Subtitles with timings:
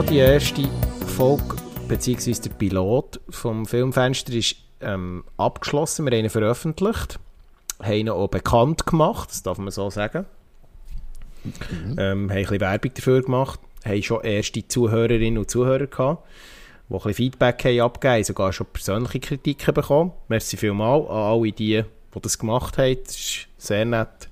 [0.00, 0.66] So, die erste
[1.08, 1.56] Folge,
[1.86, 6.06] beziehungsweise der Pilot vom Filmfenster ist ähm, abgeschlossen.
[6.06, 7.18] Wir haben ihn veröffentlicht,
[7.82, 10.24] haben ihn auch bekannt gemacht, das darf man so sagen.
[11.44, 11.52] Mhm.
[11.98, 16.26] Ähm, haben ein bisschen Werbung dafür gemacht, haben schon erste Zuhörerinnen und Zuhörer gehabt,
[16.88, 20.12] die ein bisschen Feedback haben abgegeben, sogar schon persönliche Kritiken bekommen.
[20.28, 22.96] Merci vielmals an alle die, die das gemacht haben.
[23.04, 24.30] Das ist sehr nett.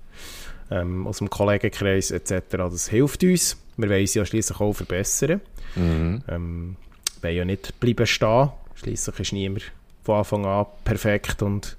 [0.71, 2.43] Ähm, aus dem Kollegenkreis etc.
[2.53, 3.59] Das hilft uns.
[3.77, 5.43] Wir wollen sie ja schließlich auch verbessern.
[5.79, 6.23] Mhm.
[6.29, 6.77] Ähm,
[7.23, 8.51] wollen ja nicht bleiben stehen.
[8.75, 9.73] Schließlich ist niemand
[10.05, 11.77] von Anfang an perfekt und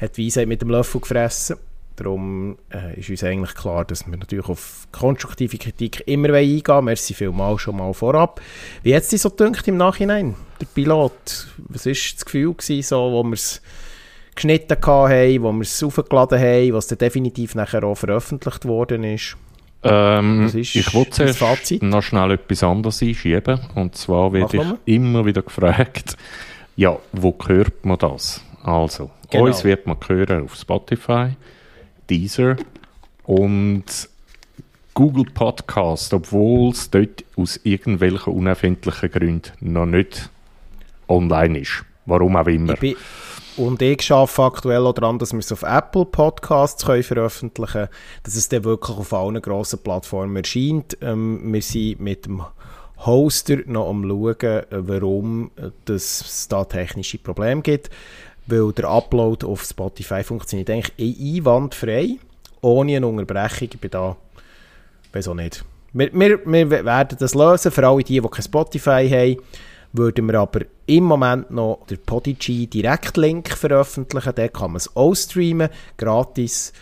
[0.00, 1.56] hat die mit dem Löffel gefressen.
[1.96, 6.84] Darum äh, ist uns eigentlich klar, dass wir natürlich auf konstruktive Kritik immer eingehen wollen.
[6.84, 8.40] Merci vielmals schon mal vorab.
[8.84, 11.48] Wie hat es dir so gedacht im Nachhinein, der Pilot?
[11.68, 13.60] Was war das Gefühl, gewesen, so, wo wir es
[14.36, 19.36] geschnitten haben, wo wir es aufgeladen haben, was dann definitiv nachher auch veröffentlicht worden ist?
[19.82, 21.82] Ähm, ich wollte zuerst Fazit?
[21.82, 23.60] noch schnell etwas anderes einschieben.
[23.74, 26.16] Und zwar werde ich immer wieder gefragt,
[26.76, 28.42] ja, wo hört man das?
[28.62, 29.44] Also, genau.
[29.44, 31.30] uns wird man hören auf Spotify,
[32.10, 32.56] Deezer
[33.24, 33.84] und
[34.94, 40.28] Google Podcast, obwohl es dort aus irgendwelchen unerfindlichen Gründen noch nicht
[41.06, 41.84] online ist.
[42.04, 42.74] Warum auch immer.
[43.58, 47.88] Und ich arbeite aktuell auch daran, dass wir es auf Apple Podcasts können veröffentlichen können,
[48.22, 50.96] dass es dann wirklich auf allen grossen Plattformen erscheint.
[51.02, 52.42] Ähm, wir sind mit dem
[53.04, 55.50] Hoster noch am schauen, warum
[55.88, 57.90] es da technische Probleme gibt
[58.48, 62.16] weil der Upload auf Spotify funktioniert eigentlich einwandfrei,
[62.62, 63.68] ohne eine Unterbrechung.
[63.72, 64.16] Ich bin da,
[65.28, 65.64] auch nicht.
[65.92, 69.42] Wir, wir, wir werden das lösen, für alle die, die kein Spotify haben,
[69.92, 75.14] würden wir aber im Moment noch den Podigy Direktlink veröffentlichen, da kann man es auch
[75.14, 76.72] streamen, gratis.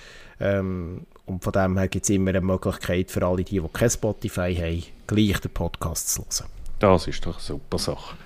[0.40, 3.90] Ähm, und von dem her gibt es immer eine Möglichkeit für alle die, die kein
[3.90, 6.50] Spotify haben, gleich den Podcast zu hören.
[6.78, 8.16] Das ist doch eine super Sache.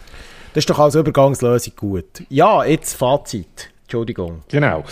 [0.53, 2.25] Das ist doch als Übergangslösung gut.
[2.29, 3.71] Ja, jetzt Fazit.
[3.83, 4.43] Entschuldigung.
[4.49, 4.85] Genau.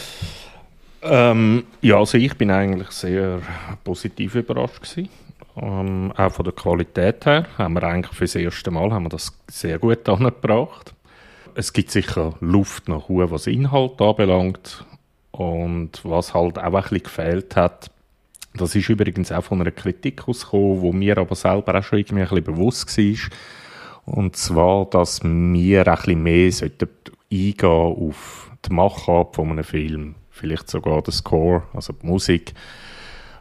[1.02, 3.40] Ähm, ja, also ich bin eigentlich sehr
[3.84, 5.08] positiv überrascht gewesen.
[5.60, 9.10] Ähm, auch von der Qualität her haben wir eigentlich für das erste Mal haben wir
[9.10, 10.94] das sehr gut angebracht.
[11.54, 14.84] Es gibt sicher Luft nach oben, was Inhalt anbelangt.
[15.30, 17.90] Und was halt auch ein gefehlt hat,
[18.54, 22.22] das ist übrigens auch von einer Kritik ausgekommen, wo mir aber selber auch schon irgendwie
[22.22, 26.88] ein bisschen bewusst war, und zwar, dass wir ein bisschen mehr sollten
[27.30, 30.14] eingehen auf die Machart von einem Film.
[30.30, 32.54] Vielleicht sogar den Score, also die Musik.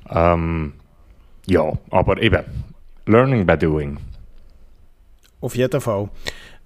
[0.09, 0.73] Ähm,
[1.47, 2.43] ja, aber eben,
[3.05, 3.97] Learning by Doing.
[5.41, 6.09] Auf jeden Fall.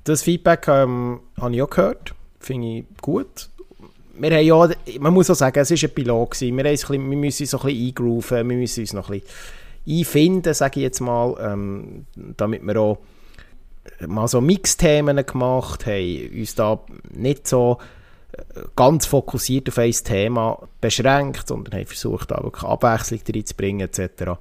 [0.04, 2.16] Das Feedback ähm, habe ich auch gehört.
[2.40, 3.50] Finde ich gut.
[4.18, 6.42] Wir haben ja, man muss auch sagen, es war ein Pilot.
[6.42, 10.00] Wir, bisschen, wir müssen uns so ein bisschen eingrooven, wir müssen uns noch ein bisschen
[10.00, 12.98] einfinden, sage ich jetzt mal, ähm, damit wir auch
[14.08, 17.78] mal so Mixthemen gemacht, haben uns da nicht so
[18.76, 24.38] ganz fokussiert auf ein Thema beschränkt, sondern haben versucht, da wirklich Abwechslung reinzubringen etc.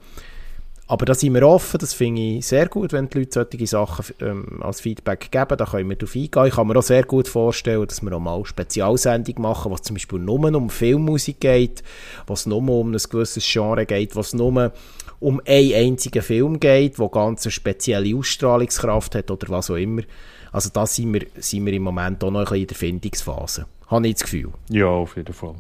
[0.90, 4.04] Aber da sind wir offen, das finde ich sehr gut, wenn die Leute solche Sachen
[4.20, 6.46] ähm, als Feedback geben, da können wir darauf eingehen.
[6.46, 9.94] Ich kann mir auch sehr gut vorstellen, dass wir auch mal Spezialsendung machen, was zum
[9.94, 11.84] Beispiel nur um Filmmusik geht,
[12.26, 14.72] was nur um ein gewisses Genre geht, was nur
[15.20, 20.02] um einen einzigen Film geht, der ganz eine spezielle Ausstrahlungskraft hat oder was auch immer.
[20.50, 23.66] Also da sind wir, sind wir im Moment auch noch ein bisschen in der Findungsphase.
[23.90, 24.50] Habe ich das Gefühl.
[24.68, 25.56] Ja, auf jeden Fall.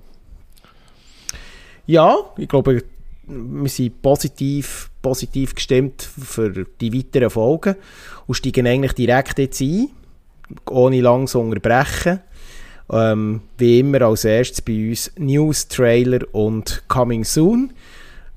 [1.86, 2.82] Ja, ich glaube,
[3.26, 7.74] wir sind positiv, positiv gestimmt für die weiteren Folgen
[8.26, 9.88] und steigen eigentlich direkt jetzt ein,
[10.68, 12.20] ohne lang zu unterbrechen.
[12.92, 17.72] Ähm, wie immer als erstes bei uns News, Trailer und Coming Soon.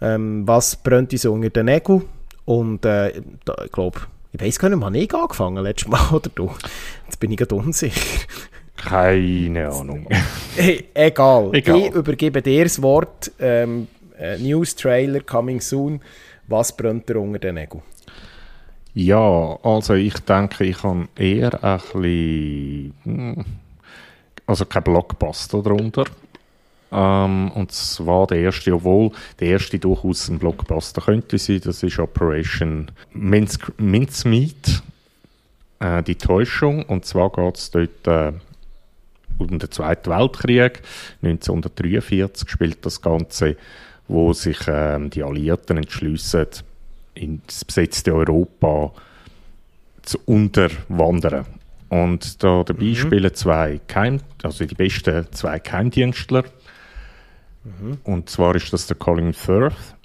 [0.02, 2.04] Ähm, was brennt uns unter den Nägeln?
[2.46, 4.02] Und äh, da, ich glaube,
[4.32, 6.52] ich weiß gar nicht, wann ich angefangen letztes Mal oder du?
[7.06, 8.02] Jetzt bin ich gerade unsicher.
[8.84, 10.08] Keine Ahnung.
[10.56, 11.50] Hey, egal.
[11.54, 11.80] egal.
[11.80, 13.32] Ich übergebe dir das Wort.
[13.40, 13.88] Ähm,
[14.20, 16.00] äh, News Trailer coming soon.
[16.48, 17.82] Was brennt dir unter den Nägeln?
[18.94, 23.46] Ja, also ich denke, ich habe eher ein bisschen, hm,
[24.46, 26.06] also kein Blockbuster darunter.
[26.92, 31.98] Ähm, und zwar der erste, obwohl der erste durchaus ein Blockbuster könnte sein, das ist
[31.98, 34.84] Operation Mincemeat,
[35.80, 36.84] äh, die Täuschung.
[36.84, 38.34] Und zwar geht es dort äh,
[39.38, 40.82] um den Zweiten Weltkrieg.
[41.22, 43.58] 1943 spielt das Ganze,
[44.08, 46.48] wo sich äh, die Alliierten entschließen,
[47.16, 48.92] ins besetzte Europa
[50.02, 51.46] zu unterwandern.
[51.90, 52.96] Und da dabei mhm.
[52.96, 56.44] spielen zwei Geheim, also die besten zwei Geheimdienstler
[57.64, 57.98] Mhm.
[58.04, 59.96] Und zwar ist das der Colin Firth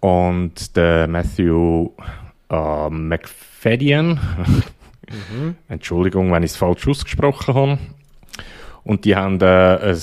[0.00, 1.90] und der Matthew
[2.50, 4.20] äh, McFadden.
[5.08, 5.56] mhm.
[5.68, 7.78] Entschuldigung, wenn ich es falsch ausgesprochen habe.
[8.88, 10.00] Und die haben äh, ein,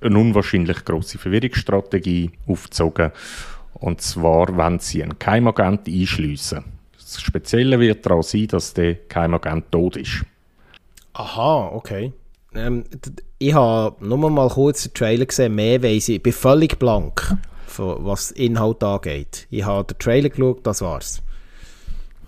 [0.00, 3.10] eine unwahrscheinlich grosse Verwirrungsstrategie aufgezogen.
[3.74, 6.62] Und zwar, wenn sie einen Keimagent einschliessen.
[6.96, 10.24] Das Spezielle wird daran sein, dass der Keimagent tot ist.
[11.14, 12.12] Aha, okay.
[12.54, 12.84] Ähm,
[13.38, 16.16] ich habe nur mal kurz den Trailer gesehen, mehr weiss ich.
[16.16, 17.36] Ich bin völlig blank,
[17.76, 19.48] was Inhalt angeht.
[19.50, 21.24] Ich habe den Trailer geschaut, das war's.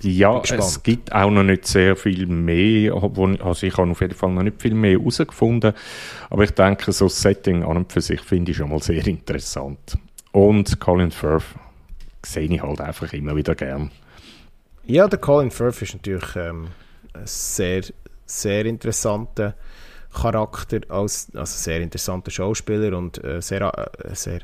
[0.05, 2.95] Ja, es gibt auch noch nicht sehr viel mehr.
[2.95, 5.73] Also ich habe auf jeden Fall noch nicht viel mehr herausgefunden.
[6.31, 9.07] Aber ich denke, so das Setting an und für sich finde ich schon mal sehr
[9.07, 9.97] interessant.
[10.33, 11.45] Und Colin Firth
[12.23, 13.91] sehe ich halt einfach immer wieder gern.
[14.87, 16.69] Ja, der Colin Firth ist natürlich ähm,
[17.15, 17.83] ein sehr,
[18.27, 19.55] sehr interessanter
[20.13, 24.41] Charakter, als, also sehr interessanter Schauspieler und äh, sehr, äh, sehr,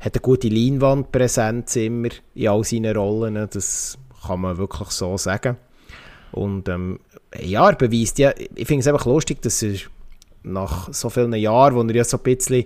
[0.00, 3.34] hat eine gute Leinwandpräsenz immer in all seinen Rollen.
[3.50, 5.56] Das kann man wirklich so sagen.
[6.32, 7.00] Und ähm,
[7.40, 9.74] ja, er beweist ja, ich finde es einfach lustig, dass er
[10.42, 12.64] nach so vielen Jahren, wo er ja so ein bisschen,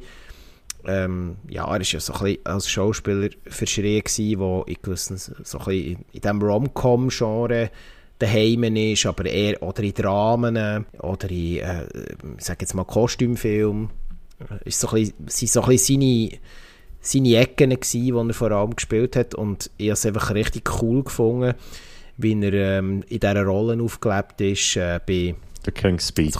[0.87, 5.19] ähm, ja, er ist ja so ein bisschen als Schauspieler verschrien gewesen, wo ich gewissen,
[5.19, 7.71] so ein bisschen in, diesem Rom-Com-Genre
[8.19, 11.87] daheim ist, aber eher oder in Dramen oder in, äh,
[12.37, 13.91] ich sage jetzt mal Kostümfilm,
[14.65, 16.31] ist so ein bisschen, sind so ein bisschen seine
[17.01, 20.83] seine Ecken gewesen, die er vor allem gespielt hat und ich habe es einfach richtig
[20.83, 21.55] cool gefunden,
[22.17, 26.35] wie er ähm, in dieser Rolle aufgelebt ist äh, bei The King's Speech.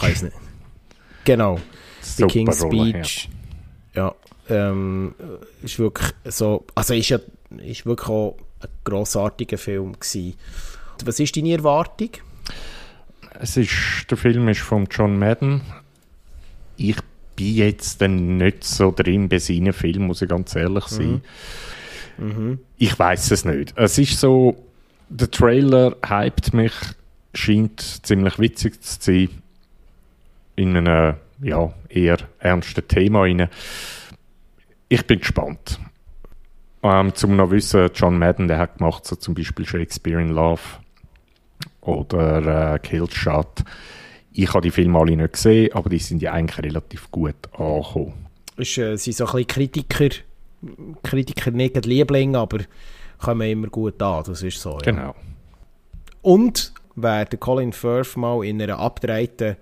[1.25, 1.59] Genau,
[2.01, 3.29] The King's Speech.
[3.95, 4.15] Ja,
[4.49, 5.15] ähm,
[5.63, 7.19] ist wirklich so, also ist ja
[7.57, 10.35] ist wirklich auch ein grossartiger Film gewesen.
[11.03, 12.09] Was ist deine Erwartung?
[13.39, 15.61] Es ist, der Film ist von John Madden.
[16.77, 16.97] Ich
[17.41, 21.21] bin jetzt dann nicht so drin bei seinen Filmen, muss ich ganz ehrlich sein.
[22.17, 22.25] Mhm.
[22.25, 22.59] Mhm.
[22.77, 23.73] Ich weiß es nicht.
[23.77, 24.55] Es ist so,
[25.09, 26.73] der Trailer hypt mich,
[27.33, 29.29] scheint ziemlich witzig zu sein,
[30.55, 33.49] in einem ja, eher ernsten Thema rein.
[34.89, 35.79] Ich bin gespannt.
[36.83, 40.61] Ähm, zum noch wissen, John Madden, der hat gemacht so zum Beispiel Shakespeare in Love
[41.81, 43.63] oder äh, Killshot.
[44.33, 48.13] Ich habe die Filme alle nicht gesehen, aber die sind ja eigentlich relativ gut angekommen.
[48.57, 50.09] Es äh, sind so ein bisschen Kritiker,
[51.03, 52.59] Kritiker nicht Liebling, aber
[53.17, 54.73] kommen immer gut an, das ist so.
[54.73, 54.91] Ja.
[54.91, 55.15] Genau.
[56.21, 59.57] Und wer den Colin Firth mal in einer abgedrehten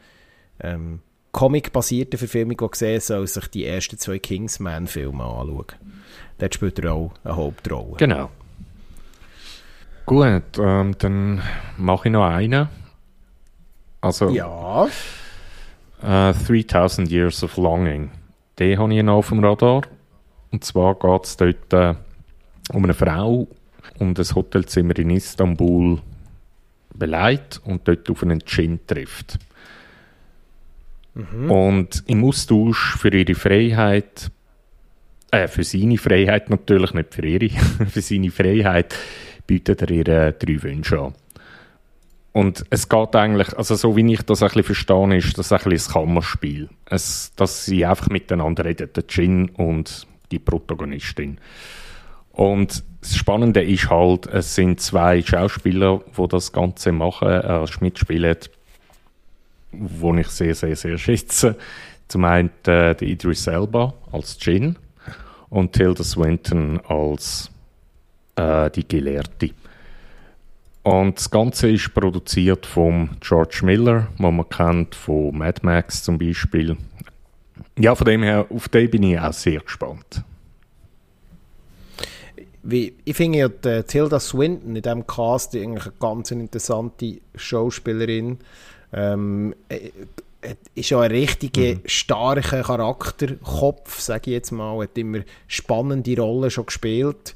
[0.62, 1.00] ähm,
[1.32, 5.66] Comic-basierten Verfilmung gesehen soll sich die ersten zwei Kingsman-Filme anschauen.
[6.40, 7.98] Dort spielt er auch eine Hauptrolle.
[7.98, 8.30] Genau.
[10.06, 11.42] Gut, ähm, dann
[11.78, 12.68] mache ich noch einen.
[14.02, 14.88] Also, ja.
[16.02, 18.12] Äh, 3000 Years of Longing.
[18.58, 19.82] Den habe ich noch auf dem Radar.
[20.52, 21.96] Und zwar geht es dort äh,
[22.74, 23.48] um eine Frau
[24.00, 26.00] und das Hotelzimmer in Istanbul
[26.94, 29.40] beleidigt und dort auf einen Djinn trifft.
[31.14, 31.52] Mhm.
[31.52, 34.32] Und im Austausch für ihre Freiheit,
[35.32, 37.50] äh, für seine Freiheit natürlich, nicht für ihre,
[37.90, 38.96] für seine Freiheit,
[39.46, 41.14] bietet er ihr äh, drei Wünsche an.
[42.32, 45.60] Und es geht eigentlich, also so wie ich das ein bisschen verstehe, ist das ein
[45.64, 46.70] bisschen ein Kammerspiel.
[46.86, 51.40] Es, dass sie einfach miteinander reden, der Jin und die Protagonistin.
[52.32, 58.38] Und das Spannende ist halt, es sind zwei Schauspieler, die das Ganze machen, äh, mitspielen,
[59.72, 61.58] wo ich sehr, sehr, sehr schätze.
[62.08, 64.76] Zum einen äh, der Idris Elba als Jin
[65.50, 67.52] und Tilda Swinton als
[68.36, 69.52] äh, die Gelehrte.
[70.84, 76.18] Und das Ganze ist produziert von George Miller, den man kennt von Mad Max zum
[76.18, 76.78] Beispiel.
[77.78, 80.24] Ja, von dem her, auf den bin ich auch sehr gespannt.
[82.64, 88.38] Wie, ich finde ja die Tilda Swinton in diesem Cast eigentlich eine ganz interessante Schauspielerin.
[88.92, 89.92] Ähm, äh,
[90.76, 91.82] ist ja ein richtiger mhm.
[91.86, 94.82] starker Charakterkopf, sage ich jetzt mal.
[94.82, 97.36] Hat immer spannende Rollen schon gespielt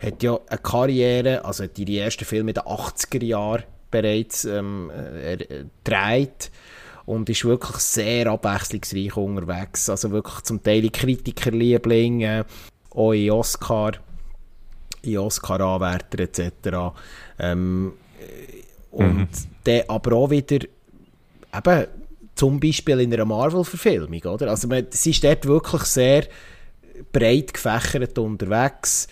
[0.00, 4.90] hat ja eine Karriere, also hat die ersten Filme in den 80er Jahren bereits ähm,
[5.84, 6.50] gedreht
[7.06, 9.90] und ist wirklich sehr abwechslungsreich unterwegs.
[9.90, 12.44] Also wirklich zum Teil Kritikerliebling, äh,
[12.90, 13.92] auch in Oscar,
[15.02, 16.94] in Oscar-Anwärter etc.
[17.38, 17.92] Ähm,
[18.90, 19.28] und mhm.
[19.64, 20.58] dann aber auch wieder
[21.54, 21.86] eben
[22.34, 24.48] zum Beispiel in einer Marvel-Verfilmung, oder?
[24.48, 26.24] Also man, sie ist dort wirklich sehr
[27.12, 29.08] breit gefächert unterwegs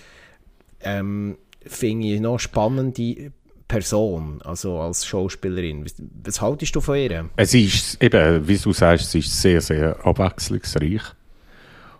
[0.82, 3.32] ähm, finde ich noch spannende
[3.68, 5.84] Person, also als Schauspielerin.
[6.24, 7.28] Was, haltest du von ihr?
[7.36, 11.02] Es ist eben, wie du sagst, sie ist sehr, sehr abwechslungsreich.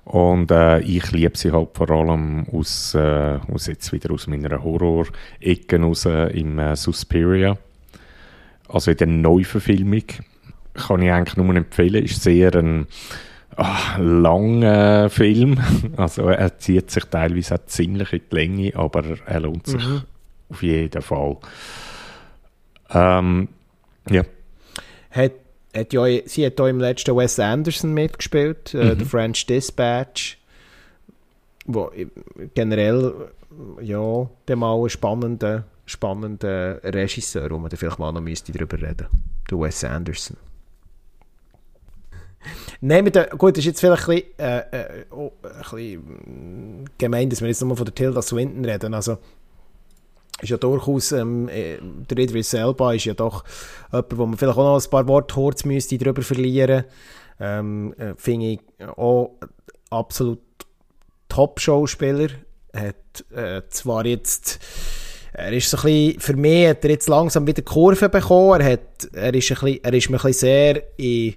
[0.04, 4.64] Und äh, ich liebe sie halt vor allem aus, äh, aus jetzt wieder aus meiner
[4.64, 7.58] Horror-Ecke raus im äh, Suspiria.
[8.68, 10.04] Also in der Neuverfilmung
[10.72, 12.04] kann ich eigentlich nur empfehlen.
[12.04, 12.86] Ist sehr ein
[13.58, 15.60] ach, langer Film.
[15.96, 20.02] Also er zieht sich teilweise auch ziemlich in die Länge, aber er lohnt sich mhm.
[20.48, 21.36] auf jeden Fall.
[22.90, 23.48] Ähm,
[24.10, 24.22] ja.
[25.10, 25.32] Hat
[25.76, 28.98] hat ja, sie hat auch im letzten Wes Anderson mitgespielt, äh, mhm.
[28.98, 30.38] The French Dispatch,
[31.66, 31.90] wo
[32.54, 33.30] generell
[33.82, 39.06] ja, mal ein spannender, spannender Regisseur, wo man vielleicht mal noch müsste darüber reden
[39.50, 40.36] der Wes Anderson.
[42.80, 47.30] Nehmen wir gut, das ist jetzt vielleicht ein bisschen, äh, äh, oh, ein bisschen gemein,
[47.30, 48.94] dass wir jetzt nochmal von der Tilda Swinton reden.
[48.94, 49.18] Also,
[50.40, 53.44] ist ja durchaus, ähm, äh, der Idris Elba ist ja doch
[53.90, 56.84] jemand, wo man vielleicht auch noch ein paar Worte kurz müsste darüber verlieren.
[57.40, 58.60] Ähm, äh, Finde ich
[58.96, 59.36] auch
[59.90, 60.40] absolut
[61.28, 62.28] Top-Schauspieler.
[62.72, 64.60] Hat äh, zwar jetzt,
[65.32, 68.60] er ist so ein bisschen, für mich hat er jetzt langsam wieder Kurve bekommen.
[68.60, 71.34] Er, hat, er, ist, ein bisschen, er ist mir ein bisschen sehr in,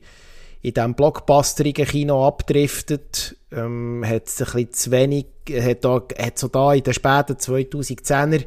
[0.62, 3.36] in diesem blockbusterigen Kino abgedriftet.
[3.52, 7.34] Ähm, hat es ein bisschen zu wenig, hat, da, hat so da in den späten
[7.34, 8.46] 2010er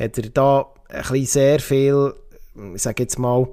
[0.00, 2.14] hat er da ein bisschen sehr viel,
[2.74, 3.48] ich sage jetzt mal,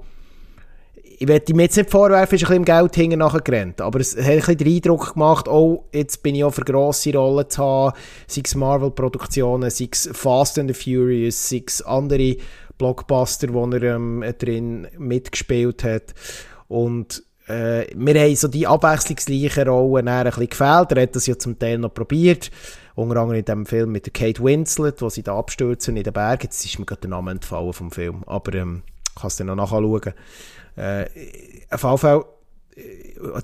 [1.20, 4.16] ich werde ihm jetzt nicht vorwerfen, ist ein bisschen im Geld hinten nachgerannt, aber es
[4.16, 7.62] hat ein bisschen den Eindruck gemacht, oh, jetzt bin ich auch für grosse Rollen zu
[7.62, 7.96] haben,
[8.26, 12.36] sei es Marvel-Produktionen, sei es Fast and the Furious, sei es andere
[12.78, 16.14] Blockbuster, wo er ähm, drin mitgespielt hat
[16.68, 21.38] und äh, mir haben so die abwechslungsreichen Rollen ein bisschen gefehlt, er hat das ja
[21.38, 22.50] zum Teil noch probiert,
[22.94, 26.42] unter anderem in dem Film mit Kate Winslet, wo sie da abstürzen in den Bergen.
[26.44, 28.82] Jetzt ist mir gerade der Name entfallen vom Film, aber ähm,
[29.18, 30.12] kannst du noch nachschauen.
[30.76, 31.06] Äh,
[31.70, 32.24] auf jeden Fall,
[32.76, 32.82] äh,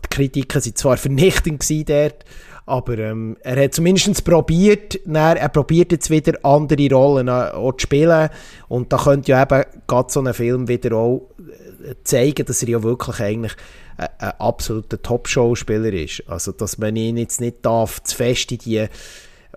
[0.04, 2.24] die Kritiken waren zwar vernichtend dort,
[2.66, 7.84] aber ähm, er hat zumindest probiert, er probiert jetzt wieder andere Rollen äh, auch zu
[7.84, 8.30] spielen
[8.68, 12.68] und da könnte ja eben gerade so ein Film wieder auch äh, zeigen, dass er
[12.70, 13.54] ja wirklich eigentlich
[13.96, 16.22] ein, ein absoluter Top-Schauspieler ist.
[16.28, 18.86] Also, dass man ihn jetzt nicht darf, zu fest in die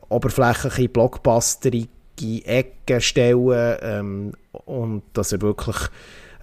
[0.09, 1.87] oberflächliche, blockbusterige
[2.45, 4.33] Ecken stellen ähm,
[4.65, 5.77] und dass er wirklich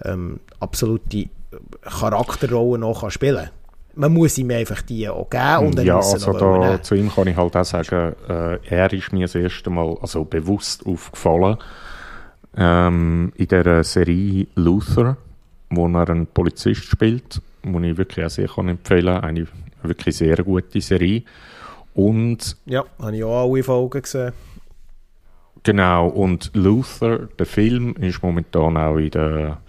[0.03, 1.29] ähm, absolute
[1.81, 3.49] Charakterrollen noch kann spielen kann.
[3.97, 5.67] Man muss ihm einfach die auch geben.
[5.67, 9.21] Und ja, also da, zu ihm kann ich halt auch sagen, äh, er ist mir
[9.21, 11.57] das erste Mal also bewusst aufgefallen
[12.57, 15.15] ähm, in der Serie Luther,
[15.69, 17.41] wo er einen Polizist spielt,
[17.73, 19.23] wo ich wirklich auch sehr kann empfehlen kann.
[19.23, 19.47] Eine
[19.83, 21.23] wirklich sehr gute Serie.
[21.93, 24.33] Und ja, habe ich auch alle Folgen gesehen.
[25.63, 29.61] Genau, und Luther, der Film, ist momentan auch in der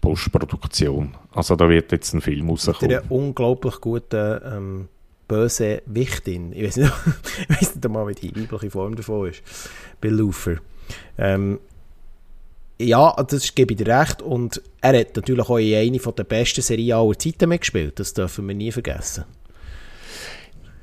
[0.00, 1.14] Postproduktion.
[1.32, 2.80] Also da wird jetzt ein Film rauskommen.
[2.82, 4.88] Mit einer unglaublich guten ähm,
[5.26, 6.52] böse Wichtin.
[6.52, 6.92] Ich weiß nicht,
[7.60, 9.42] ich nicht mal, wie die weibliche Form davon ist.
[10.00, 10.56] Bei Luther.
[11.16, 11.60] Ähm,
[12.78, 14.22] ja, das gebe ich dir recht.
[14.22, 17.98] Und er hat natürlich auch in einer der besten Serien aller Zeiten mitgespielt.
[17.98, 19.24] Das dürfen wir nie vergessen.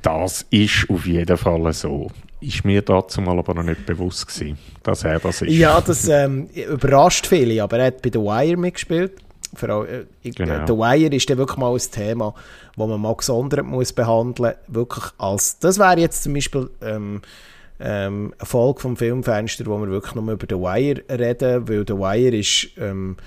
[0.02, 2.10] Das ist auf jeden Fall so.
[2.42, 5.54] Ist mir dazu mal aber noch nicht bewusst gewesen, dass er das ist.
[5.54, 9.14] Ja, das ähm, überrascht viele, aber er hat bei The Wire mitgespielt.
[9.56, 10.66] Vor allem, äh, genau.
[10.68, 12.34] The Wire ist dann wirklich mal ein Thema,
[12.76, 17.22] das man mal gesondert muss behandeln Wirklich als, das wäre jetzt zum Beispiel ähm,
[17.84, 21.94] ähm, eine Folge vom Filmfenster, wo wir wirklich nur über The Wire reden, weil The
[21.94, 23.18] Wire ist, ähm,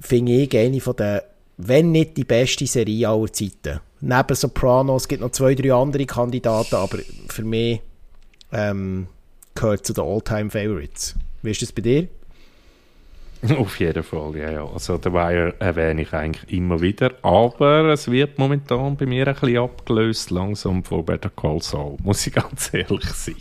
[0.00, 1.20] finde ich, eine von den,
[1.58, 6.04] wenn nicht die beste Serie aller Zeiten neben Sopranos, es gibt noch zwei, drei andere
[6.04, 6.98] Kandidaten, aber
[7.28, 7.80] für mich
[8.52, 9.06] ähm,
[9.54, 11.14] gehört zu den All-Time-Favorites.
[11.42, 12.08] Wie ist das bei dir?
[13.58, 14.64] Auf jeden Fall, ja, ja.
[14.64, 19.34] Also The Wire erwähne ich eigentlich immer wieder, aber es wird momentan bei mir ein
[19.34, 23.34] bisschen abgelöst, langsam von Better Call Saul, muss ich ganz ehrlich sein.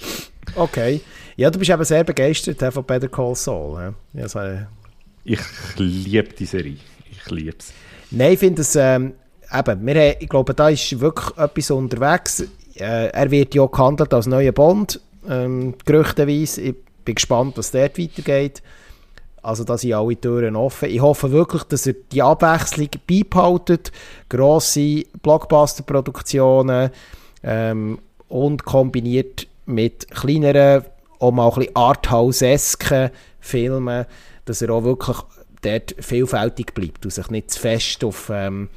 [0.55, 1.01] Okay.
[1.38, 3.93] Ja, du bist eben sehr begeistert von Better Call Saul.
[4.13, 4.39] Ja, also,
[5.24, 5.39] ich
[5.77, 6.77] liebe die Serie.
[7.10, 7.74] Ich liebe es.
[8.12, 9.13] Nein, ich finde es, ähm,
[9.53, 12.41] eben, wir, ich glaube, da ist wirklich etwas unterwegs.
[12.75, 16.62] Äh, er wird ja gehandelt als neuer Bond, ähm, gerüchteweise.
[16.62, 18.62] Ich bin gespannt, was dort weitergeht.
[19.41, 20.89] Also da sind alle Türen offen.
[20.89, 23.91] Ich hoffe wirklich, dass er die Abwechslung beibehaltet.
[24.29, 26.91] Grosse Blockbuster-Produktionen
[27.43, 30.86] ähm, und kombiniert mit kleineren,
[31.20, 34.06] auch mal ein bisschen Arthouse-esken Filmen,
[34.46, 35.18] dass er auch wirklich
[35.62, 38.70] dort vielfältig bleibt und sich nicht zu fest auf ähm,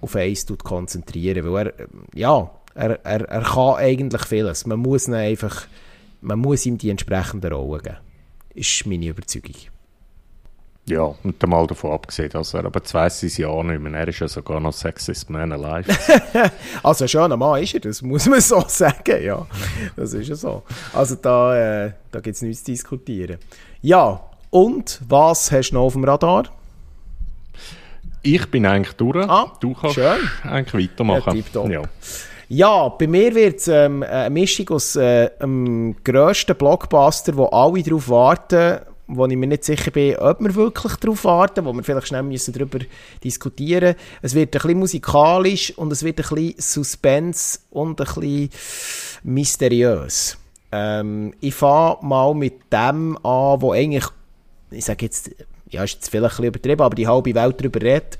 [0.00, 4.66] auf eins konzentrieren, weil er, ja, er, er, er kann eigentlich vieles.
[4.66, 5.66] Man muss einfach,
[6.20, 7.96] man muss ihm die entsprechenden Rollen geben.
[8.54, 9.54] Ist meine Überzeugung.
[10.88, 13.92] Ja, und dann mal davon abgesehen, dass er aber zwei sein Jahr nicht mehr.
[13.92, 15.92] Er ist ja sogar noch Sexist Man Alive.
[16.82, 19.44] also ein schöner Mann ist er, das muss man so sagen, ja.
[19.96, 20.62] Das ist ja so.
[20.92, 23.38] Also da, äh, da gibt es nichts zu diskutieren.
[23.82, 26.44] Ja, und was hast du noch auf dem Radar?
[28.22, 29.28] Ich bin eigentlich durch.
[29.28, 30.18] Ah, du kannst schön.
[30.44, 31.44] eigentlich weitermachen.
[31.52, 31.82] Ja, ja.
[32.48, 37.82] ja, bei mir wird es ähm, eine Mischung aus äh, dem grössten Blockbuster, wo alle
[37.82, 41.84] darauf warten, wo ich mir nicht sicher bin, ob wir wirklich darauf warten, wo wir
[41.84, 42.80] vielleicht schnell müssen darüber
[43.22, 48.50] diskutieren Es wird ein bisschen musikalisch und es wird ein bisschen Suspense und ein bisschen
[49.22, 50.36] mysteriös.
[50.72, 54.06] Ähm, ich fange mal mit dem an, wo eigentlich,
[54.70, 55.30] ich sage jetzt,
[55.70, 58.18] ja, ist jetzt vielleicht ein bisschen übertrieben, aber die halbe Welt darüber redet,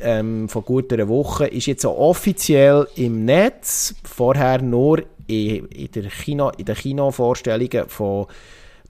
[0.00, 5.90] ähm, von gut einer Woche, ist jetzt auch offiziell im Netz, vorher nur in, in,
[5.92, 8.26] der Kino, in den Kinovorstellungen von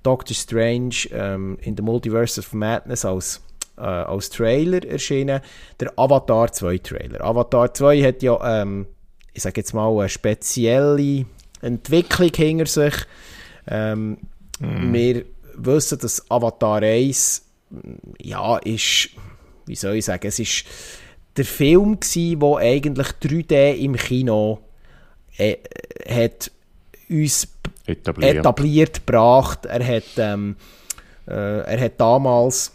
[0.07, 3.43] Doctor Strange ähm, in the Multiverse of Madness als,
[3.77, 5.41] äh, als Trailer erschienen.
[5.81, 7.21] Der Avatar 2 Trailer.
[7.25, 8.87] Avatar 2 hat ja, ähm,
[9.33, 11.27] ich sage jetzt mal, eine spezielle
[11.61, 12.95] Entwicklung hinter sich.
[13.67, 14.19] Ähm,
[14.61, 14.93] mm.
[14.93, 15.25] Wir
[15.57, 17.45] wissen, dass Avatar 1
[18.23, 19.11] ja, ist,
[19.67, 20.67] wie soll ich sagen, es ist
[21.37, 24.61] der Film gsi, wo eigentlich 3D im Kino
[25.37, 25.57] äh,
[26.09, 26.53] hat
[27.11, 27.49] uns
[27.87, 29.67] etabliert, etabliert gebracht.
[29.67, 30.57] Er hat, ähm,
[31.27, 32.73] äh, er hat damals,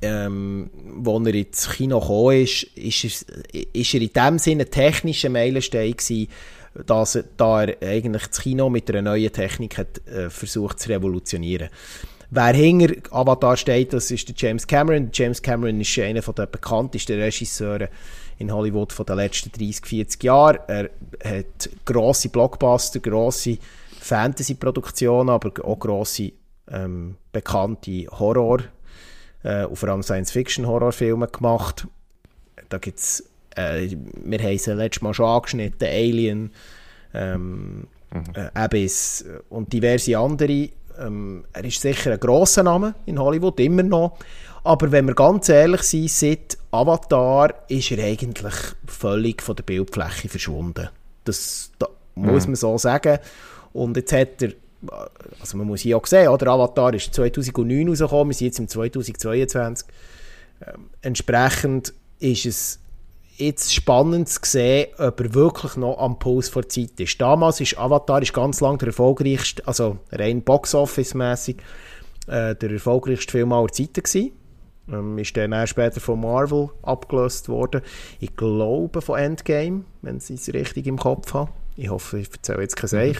[0.00, 0.70] ähm,
[1.04, 5.92] als er ins Kino kam, ist, ist, er, ist er in dem Sinne technischer Meilenstein
[5.92, 6.28] gewesen,
[6.86, 10.90] dass er, da er eigentlich das Kino mit einer neuen Technik hat, äh, versucht zu
[10.90, 11.68] revolutionieren.
[12.30, 15.08] Wer hinter Avatar steht, das ist der James Cameron.
[15.12, 17.88] James Cameron ist einer der bekanntesten Regisseure
[18.38, 20.58] in Hollywood den letzten 30, 40 Jahren.
[20.68, 20.90] Er
[21.24, 23.56] hat grosse Blockbuster, grosse
[24.08, 26.32] Fantasy-Produktionen, aber auch grosse
[26.70, 28.64] ähm, bekannte Horror-
[29.42, 31.86] äh, und vor allem Science-Fiction-Horrorfilme gemacht.
[32.68, 33.24] Da gibt's,
[33.56, 33.88] äh,
[34.22, 36.50] wir haben sie letztes Mal schon angeschnitten, Alien,
[37.14, 38.24] ähm, mhm.
[38.34, 40.70] äh, Abyss und diverse andere.
[40.98, 44.18] Ähm, er ist sicher ein grosser Name in Hollywood, immer noch.
[44.64, 48.54] Aber wenn wir ganz ehrlich sind, seit Avatar ist er eigentlich
[48.86, 50.88] völlig von der Bildfläche verschwunden.
[51.24, 51.70] Das,
[52.16, 52.26] mhm.
[52.26, 53.18] muss man so sagen.
[53.72, 54.52] Und jetzt hat er,
[55.40, 56.48] also man muss hier auch sehen, oder?
[56.48, 59.88] Avatar ist 2009 rausgekommen, wir sind jetzt im 2022.
[60.66, 62.80] Ähm, entsprechend ist es
[63.36, 67.20] jetzt spannend zu sehen, ob er wirklich noch am Puls vor Zeit ist.
[67.20, 71.58] Damals ist Avatar ist ganz lang der erfolgreichste, also rein Box-Office-mässig,
[72.26, 74.32] äh, der erfolgreichste Film aller Zeiten gewesen.
[74.90, 77.82] Ähm, ist dann später von Marvel abgelöst worden.
[78.20, 81.50] Ich glaube von Endgame, wenn ich es richtig im Kopf habe.
[81.78, 83.18] Ich hoffe, ich erzähle jetzt kein Seich.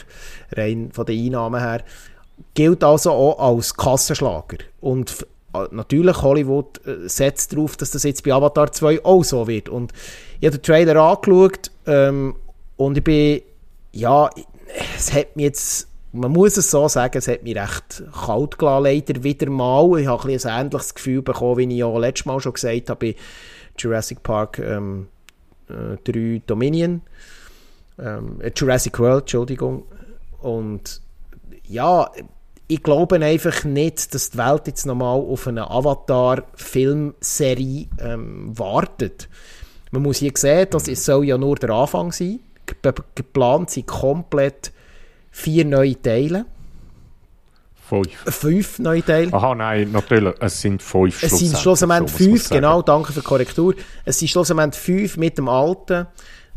[0.50, 1.84] Rein von den Einnahmen her.
[2.54, 4.58] Gilt also auch als Kassenschlager.
[4.80, 9.46] Und äh, natürlich Hollywood äh, setzt darauf, dass das jetzt bei Avatar 2 auch so
[9.46, 9.68] wird.
[9.68, 9.92] Und
[10.40, 12.34] ich habe den Trailer angeschaut ähm,
[12.76, 13.42] und ich bin,
[13.92, 14.28] ja,
[14.96, 18.82] es hat mich jetzt, man muss es so sagen, es hat mich recht kalt gelassen,
[18.82, 20.00] leider wieder mal.
[20.00, 23.06] Ich habe ein, ein ähnliches Gefühl bekommen, wie ich ja letztes Mal schon gesagt habe,
[23.06, 23.16] bei
[23.78, 25.06] Jurassic Park ähm,
[25.68, 27.02] äh, 3 Dominion.
[27.98, 29.84] Ähm, Jurassic World, Entschuldigung.
[30.40, 31.00] Und
[31.66, 32.10] ja,
[32.68, 39.28] ich glaube einfach nicht, dass die Welt jetzt nochmal auf eine Avatar-Filmserie ähm, wartet.
[39.90, 42.40] Man muss hier sehen, das soll ja nur der Anfang sein.
[42.66, 44.72] Ge geplant sind komplett
[45.30, 46.44] vier neue Teile.
[47.88, 48.08] Fünf.
[48.26, 49.32] Fünf neue Teile.
[49.32, 50.34] Aha, nein, natürlich.
[50.40, 53.74] Es sind fünf Es sind schlussendlich fünf, genau, danke für die Korrektur.
[54.04, 56.06] Es sind schlussendlich fünf mit dem alten.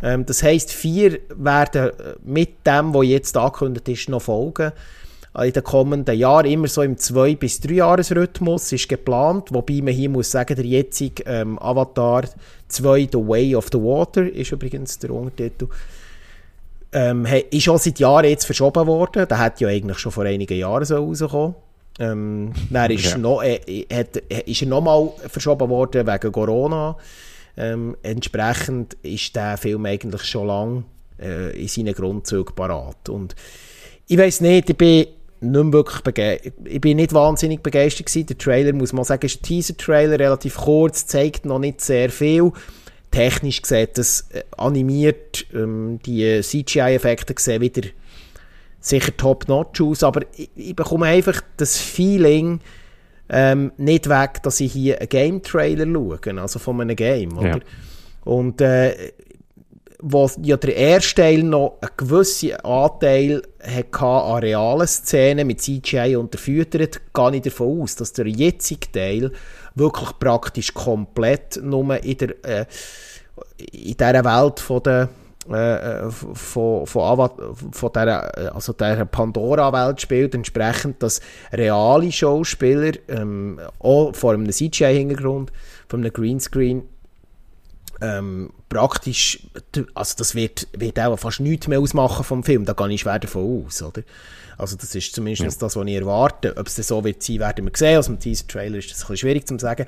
[0.03, 1.91] Ähm, das heisst, vier werden
[2.23, 4.71] mit dem, was jetzt angekündigt ist, noch folgen.
[5.37, 9.93] Äh, in den kommenden Jahren immer so im 2- bis 3-Jahres-Rhythmus ist geplant, wobei man
[9.93, 12.23] hier muss sagen, der jetzige ähm, Avatar
[12.67, 15.67] 2 The Way of the Water ist übrigens der Untertitel,
[16.93, 19.27] ähm, ist auch seit Jahren jetzt verschoben worden.
[19.27, 21.55] Der hat ja eigentlich schon vor einigen Jahren so rausgekommen.
[21.99, 23.17] Ähm, dann ist, ja.
[23.17, 26.97] noch, äh, hat, ist er nochmal verschoben worden wegen Corona.
[27.57, 30.83] Ähm, entsprechend ist der Film eigentlich schon lange
[31.19, 33.09] äh, in seinen Grundzügen parat.
[33.09, 33.35] Und
[34.07, 35.07] ich weiß nicht, ich bin
[35.41, 38.27] nicht wirklich ich bin nicht wahnsinnig begeistert gewesen.
[38.27, 42.51] Der Trailer, muss man sagen, ist ein Teaser-Trailer, relativ kurz, zeigt noch nicht sehr viel.
[43.09, 47.81] Technisch sieht das äh, animiert, ähm, die CGI-Effekte sehen wieder
[48.79, 52.61] sicher top-notch aus, aber ich, ich, bekomme einfach das Feeling
[53.33, 57.47] ähm, nicht weg, dass ich hier einen Game-Trailer schaue, also von einem Game, oder?
[57.47, 57.59] Ja.
[58.25, 59.13] Und äh,
[60.01, 66.15] wo ja der erste Teil noch einen gewissen Anteil hatte an realen Szenen mit CGI
[66.15, 69.31] unterfüttert, gehe ich davon aus, dass der jetzige Teil
[69.75, 72.65] wirklich praktisch komplett nur in der äh,
[73.71, 75.09] in dieser Welt von der
[75.49, 77.29] äh, äh von, von,
[77.71, 84.51] von der, äh, also der Pandora-Welt spielt, entsprechend, dass reale Schauspieler ähm, auch vor einem
[84.51, 85.51] CGI-Hintergrund,
[85.87, 86.83] von einem Greenscreen,
[88.01, 89.47] ähm, praktisch,
[89.93, 93.19] also das wird, wird auch fast nichts mehr ausmachen vom Film, da gehe ich schwer
[93.19, 94.01] davon aus, oder?
[94.57, 95.47] Also das ist zumindest ja.
[95.59, 96.55] das, was ich erwarte.
[96.55, 97.97] Ob es so wird sein, werden wir sehen.
[97.97, 99.87] Aus dem Teaser-Trailer ist das ein bisschen schwierig zu sagen.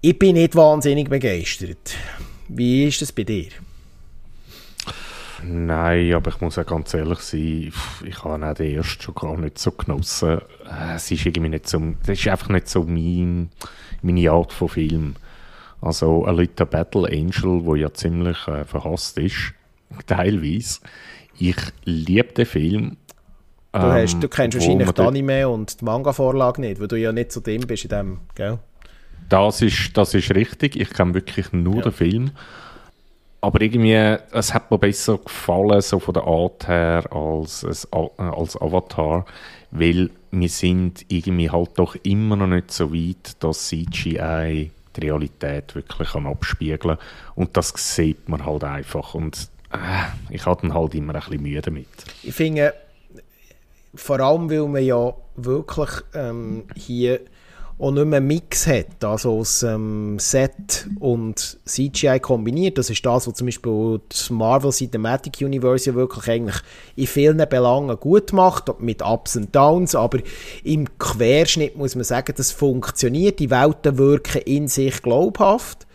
[0.00, 1.94] Ich bin nicht wahnsinnig begeistert.
[2.48, 3.50] Wie ist das bei dir?
[5.44, 7.72] Nein, aber ich muss auch ganz ehrlich sein,
[8.04, 10.38] ich habe auch den ersten schon gar nicht so genossen.
[10.38, 13.50] Äh, es ist irgendwie nicht so, das ist einfach nicht so mein,
[14.02, 15.14] meine Art von Film.
[15.80, 19.52] Also Alita Battle Angel, wo ja ziemlich äh, verhasst ist,
[20.06, 20.80] teilweise.
[21.38, 22.96] Ich liebe den Film.
[23.72, 27.10] Du, hast, du ähm, kennst wahrscheinlich die Anime und die Manga-Vorlage nicht, weil du ja
[27.10, 28.58] nicht so drin bist in dem, gell?
[29.28, 30.76] Das ist, das ist richtig.
[30.76, 31.82] Ich kenne wirklich nur ja.
[31.82, 32.30] den Film.
[33.42, 39.26] Aber irgendwie, es hat mir besser gefallen, so von der Art her, als, als Avatar,
[39.72, 45.74] weil wir sind irgendwie halt doch immer noch nicht so weit, dass CGI die Realität
[45.74, 46.98] wirklich kann abspiegeln
[47.34, 49.14] Und das sieht man halt einfach.
[49.14, 51.88] Und äh, ich hatte halt immer ein bisschen Mühe damit.
[52.22, 52.74] Ich finde,
[53.94, 57.20] vor allem, weil man ja wirklich ähm, hier
[57.82, 62.78] auch nicht mehr einen Mix hat, also aus ähm, Set und CGI kombiniert.
[62.78, 66.56] Das ist das, was zum Beispiel das Marvel Cinematic Universe ja wirklich eigentlich
[66.94, 70.20] in vielen Belangen gut macht, mit Ups und Downs, aber
[70.62, 73.40] im Querschnitt muss man sagen, das funktioniert.
[73.40, 75.88] Die Welten wirken in sich glaubhaft.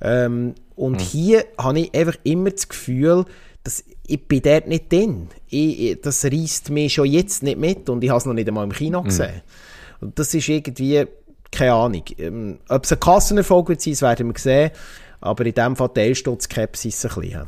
[0.00, 1.04] Ähm, und mhm.
[1.04, 3.26] hier habe ich einfach immer das Gefühl,
[3.62, 5.28] dass ich bin dort nicht drin.
[5.48, 8.64] Ich, das reißt mich schon jetzt nicht mit und ich habe es noch nicht einmal
[8.64, 9.04] im Kino mhm.
[9.04, 9.34] gesehen.
[9.34, 10.06] Mhm.
[10.06, 11.06] Und das ist irgendwie
[11.56, 12.02] keine Ahnung.
[12.18, 14.70] Ähm, ob es ein Kassenerfolg wird sein, das werden wir sehen.
[15.20, 17.46] Aber in dem Fall teilst du die Skepsis ein bisschen.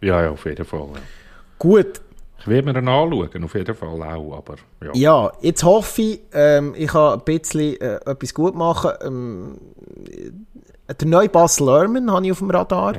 [0.00, 0.88] Ja, ja, auf jeden Fall.
[0.94, 1.00] Ja.
[1.58, 2.00] Gut.
[2.40, 4.90] Ich werde mir dann anschauen, auf jeden Fall auch, aber ja.
[4.94, 8.92] Ja, jetzt hoffe ich, ähm, ich kann ein bisschen äh, etwas gut machen.
[9.02, 9.58] Ähm,
[10.88, 12.94] der neue Buzz Lerman habe ich auf dem Radar.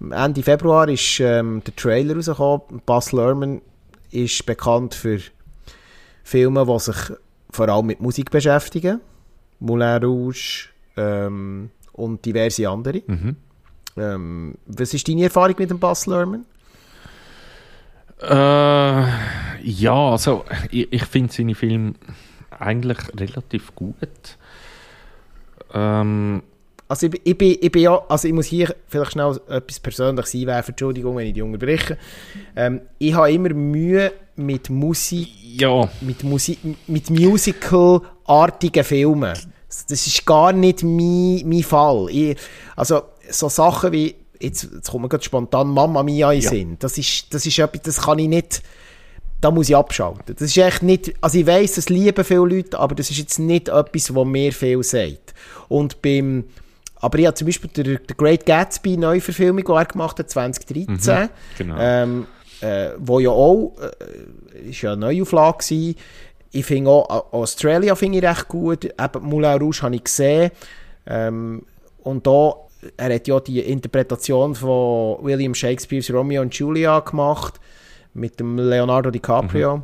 [0.00, 0.12] Mhm.
[0.12, 2.82] Ende Februar ist ähm, der Trailer rausgekommen.
[2.86, 3.60] Buzz Lerman
[4.10, 5.20] ist bekannt für
[6.24, 6.96] Filme, die sich
[7.50, 9.00] vor allem mit Musik beschäftigen.
[9.58, 13.02] Moulin Rouge ähm, und diverse andere.
[13.06, 13.36] Mhm.
[13.96, 16.44] Ähm, was ist deine Erfahrung mit dem Bass Lerman?
[18.20, 19.04] Äh,
[19.62, 21.94] ja, also ich, ich finde seine Filme
[22.50, 24.38] eigentlich relativ gut.
[25.72, 26.42] Ähm,
[26.88, 30.34] also ich, ich, bin, ich bin ja, also ich muss hier vielleicht schnell etwas Persönliches
[30.34, 31.98] einwerfen, Entschuldigung, wenn ich die unterbreche.
[32.54, 35.88] Ähm, ich habe immer Mühe mit Musik, ja.
[36.00, 39.34] mit Musik, mit Musical-artigen Filmen.
[39.88, 42.06] Das ist gar nicht mein, mein Fall.
[42.10, 42.36] Ich,
[42.76, 46.50] also so Sachen wie, jetzt, jetzt kommt mir gerade spontan Mama Mia in ja.
[46.50, 46.76] Sinn.
[46.78, 48.62] Das ist, das ist etwas, das kann ich nicht,
[49.40, 50.36] da muss ich abschalten.
[50.38, 53.38] Das ist echt nicht, also ich weiss, das lieben viele Leute, aber das ist jetzt
[53.40, 55.34] nicht etwas, was mir viel sagt.
[55.68, 56.44] Und beim
[57.00, 60.86] aber ich habe zum Beispiel der, der Great Gatsby Neuverfilmung, die er gemacht hat, 2013,
[60.86, 61.28] mhm,
[61.58, 61.76] genau.
[61.78, 62.26] ähm,
[62.60, 65.94] äh, wo ja auch, äh, ist ja eine Neuauflage war.
[66.52, 70.50] Ich finde auch, Australia finde ich recht gut, eben Moulin Rouge habe ich gesehen.
[71.06, 71.62] Ähm,
[72.02, 72.54] und da,
[72.96, 77.60] er hat ja die Interpretation von William Shakespeares Romeo und Julia gemacht,
[78.14, 79.78] mit dem Leonardo DiCaprio.
[79.78, 79.82] Mhm.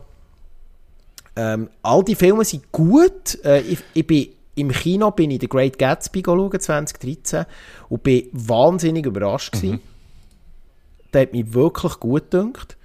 [1.35, 3.39] Ähm, all die Filme sind gut.
[3.45, 7.47] Äh, ich, ich bin im Kino bin ich The Great Gatsby schauen, 2013
[7.89, 9.73] und bin wahnsinnig überrascht gewesen.
[9.77, 9.81] Mhm.
[11.13, 12.77] Der hat mich wirklich gut gedacht.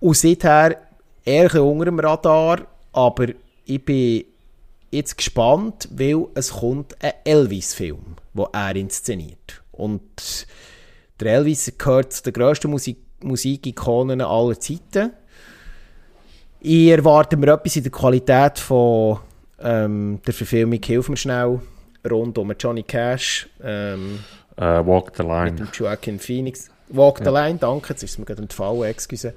[0.00, 0.76] Und seither
[1.24, 3.28] eher unter dem Radar, aber
[3.64, 4.24] ich bin
[4.90, 9.62] jetzt gespannt, weil es kommt ein Elvis-Film, den er inszeniert.
[9.70, 10.46] Und
[11.20, 15.12] der Elvis gehört zu den grössten Musik Musikikonen aller Zeiten.
[16.60, 19.20] Ich erwarte mir etwas in der Qualität von
[19.62, 21.60] ähm, der Verfilmung Hilf mir schnell
[22.08, 23.48] rund um Johnny Cash.
[23.62, 24.20] Ähm,
[24.58, 25.52] uh, Walk the Line.
[25.52, 26.70] Mit dem Joaquin Phoenix.
[26.88, 27.46] Walk the ja.
[27.46, 29.32] Line, danke, jetzt ist es mir gerade entfallen, excuse.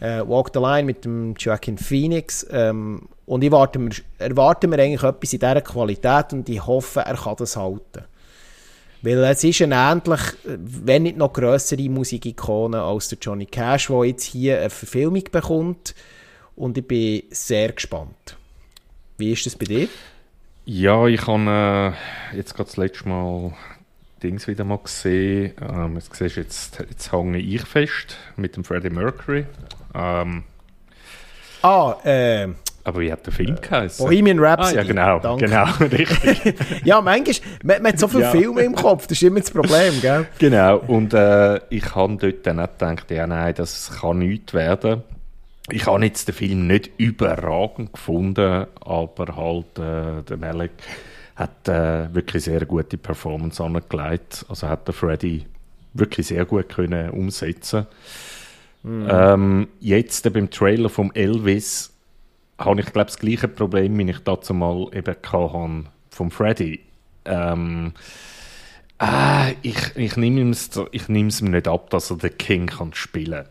[0.00, 2.46] Äh, Walk the Line mit dem Joaquin Phoenix.
[2.50, 7.00] Ähm, und ich erwarte mir, erwarte mir eigentlich etwas in dieser Qualität und ich hoffe,
[7.00, 8.04] er kann das halten.
[9.02, 14.04] Weil es ist eine ähnlich, wenn nicht noch grössere Musikikone als der Johnny Cash, der
[14.04, 15.94] jetzt hier eine Verfilmung bekommt.
[16.56, 18.38] Und ich bin sehr gespannt.
[19.16, 19.88] Wie ist das bei dir?
[20.64, 21.94] Ja, ich habe
[22.32, 23.52] äh, jetzt gerade das letzte Mal
[24.22, 25.52] Dings wieder mal gesehen.
[25.60, 29.44] Ähm, jetzt siehst jetzt, jetzt hänge ich fest mit dem Freddie Mercury.
[29.94, 30.44] Ähm,
[31.62, 32.48] ah, äh,
[32.86, 34.04] aber wie hat der Film geheißen?
[34.04, 34.78] Bohemian Rhapsody.
[34.78, 35.44] Ah, ja, genau, Danke.
[35.46, 36.54] genau, richtig.
[36.84, 38.30] ja, manchmal, man, man hat so viele Ja.
[38.30, 40.26] Filme im Kopf, das ist immer das Problem, gell?
[40.38, 45.02] genau, und äh, ich habe dort dann auch gedacht, ja nein, das kann nichts werden.
[45.70, 50.72] Ich habe jetzt den Film nicht überragend gefunden, aber halt äh, der Malek
[51.36, 54.44] hat äh, wirklich sehr gute Performance angelegt.
[54.48, 55.46] Also hat der Freddy
[55.94, 57.86] wirklich sehr gut können umsetzen.
[58.84, 61.92] Ähm, jetzt äh, beim Trailer vom Elvis
[62.58, 66.80] habe ich glaube das gleiche Problem, wie ich dazu mal eben hatte vom Freddy.
[67.24, 67.92] Ähm,
[68.98, 72.66] ah, ich ich nehme es ich nehme es ihm nicht ab, dass er den King
[72.66, 73.46] kann spielen.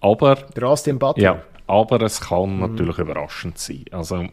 [0.00, 1.22] Aber Der Austin Butler.
[1.22, 3.84] ja, aber es kann natürlich überraschend sein.
[3.90, 4.26] Also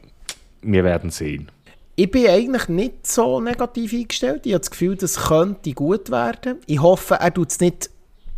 [0.61, 1.51] wir werden sehen.
[1.97, 4.45] Ich bin eigentlich nicht so negativ eingestellt.
[4.45, 6.59] Ich habe das Gefühl, das könnte gut werden.
[6.65, 7.89] Ich hoffe, er tut es nicht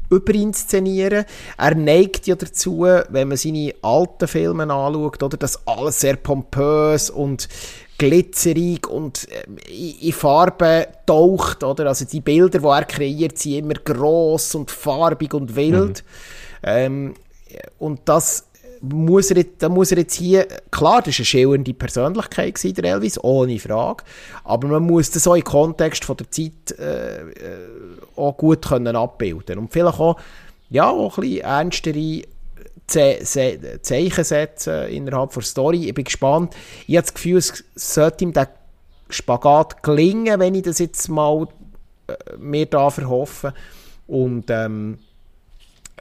[0.09, 1.25] überinszenieren.
[1.57, 7.09] Er neigt ja dazu, wenn man seine alten Filme anschaut, oder, dass alles sehr pompös
[7.09, 7.49] und
[7.97, 11.87] glitzerig und äh, in Farben taucht, oder?
[11.87, 16.03] Also die Bilder, die er kreiert, sind immer gross und farbig und wild.
[16.63, 17.13] Ähm,
[17.79, 18.47] und das
[18.81, 22.75] muss er, jetzt- da muss er jetzt hier, klar, das war eine schillernde Persönlichkeit, gewesen,
[22.75, 24.03] der Elvis, ohne Frage,
[24.43, 27.31] aber man muss das auch im Kontext von der Zeit äh, äh,
[28.15, 30.17] auch gut können abbilden und vielleicht auch,
[30.69, 32.21] ja, auch ein bisschen ernstere
[32.85, 35.87] Ze Se Zeichen setzen innerhalb der Story.
[35.89, 36.55] Ich bin gespannt.
[36.87, 38.49] Ich habe das Gefühl, es sollte ihm der
[39.09, 41.47] Spagat gelingen, wenn ich das jetzt mal
[42.07, 43.53] äh, mir da verhoffe.
[44.07, 44.99] Und ähm,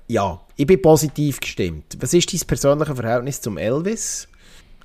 [0.09, 1.97] ja, ich bin positiv gestimmt.
[2.01, 4.29] Was ist dein persönliches Verhältnis zum Elvis?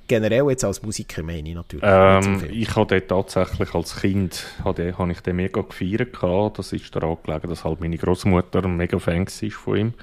[0.08, 1.84] Generell jetzt als Musiker meine ich natürlich.
[1.86, 6.18] Ähm, ich habe den tatsächlich als Kind habe, habe ich den mega gefeiert.
[6.58, 9.94] Das ist daran gelegen, dass halt meine Großmutter ein mega Fan war von ihm.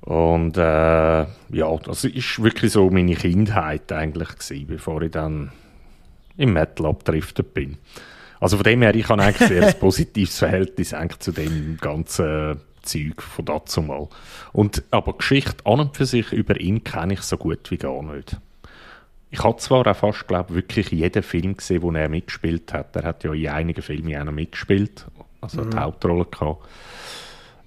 [0.00, 5.52] Und äh, ja, das ist wirklich so meine Kindheit eigentlich gewesen, bevor ich dann
[6.36, 7.78] im Metal abgedriftet bin.
[8.40, 12.60] Also von dem her, ich habe eigentlich sehr ein positives Verhältnis eigentlich zu dem ganzen
[12.86, 14.08] Zeug von dazu mal.
[14.52, 18.02] Und, aber Geschichte an und für sich über ihn kenne ich so gut wie gar
[18.02, 18.36] nicht.
[19.30, 22.96] Ich habe zwar auch fast, glaube wirklich jeden Film gesehen, wo er mitgespielt hat.
[22.96, 25.06] Er hat ja in einigen Filmen auch noch mitgespielt,
[25.40, 26.66] also die Hauptrolle gehabt.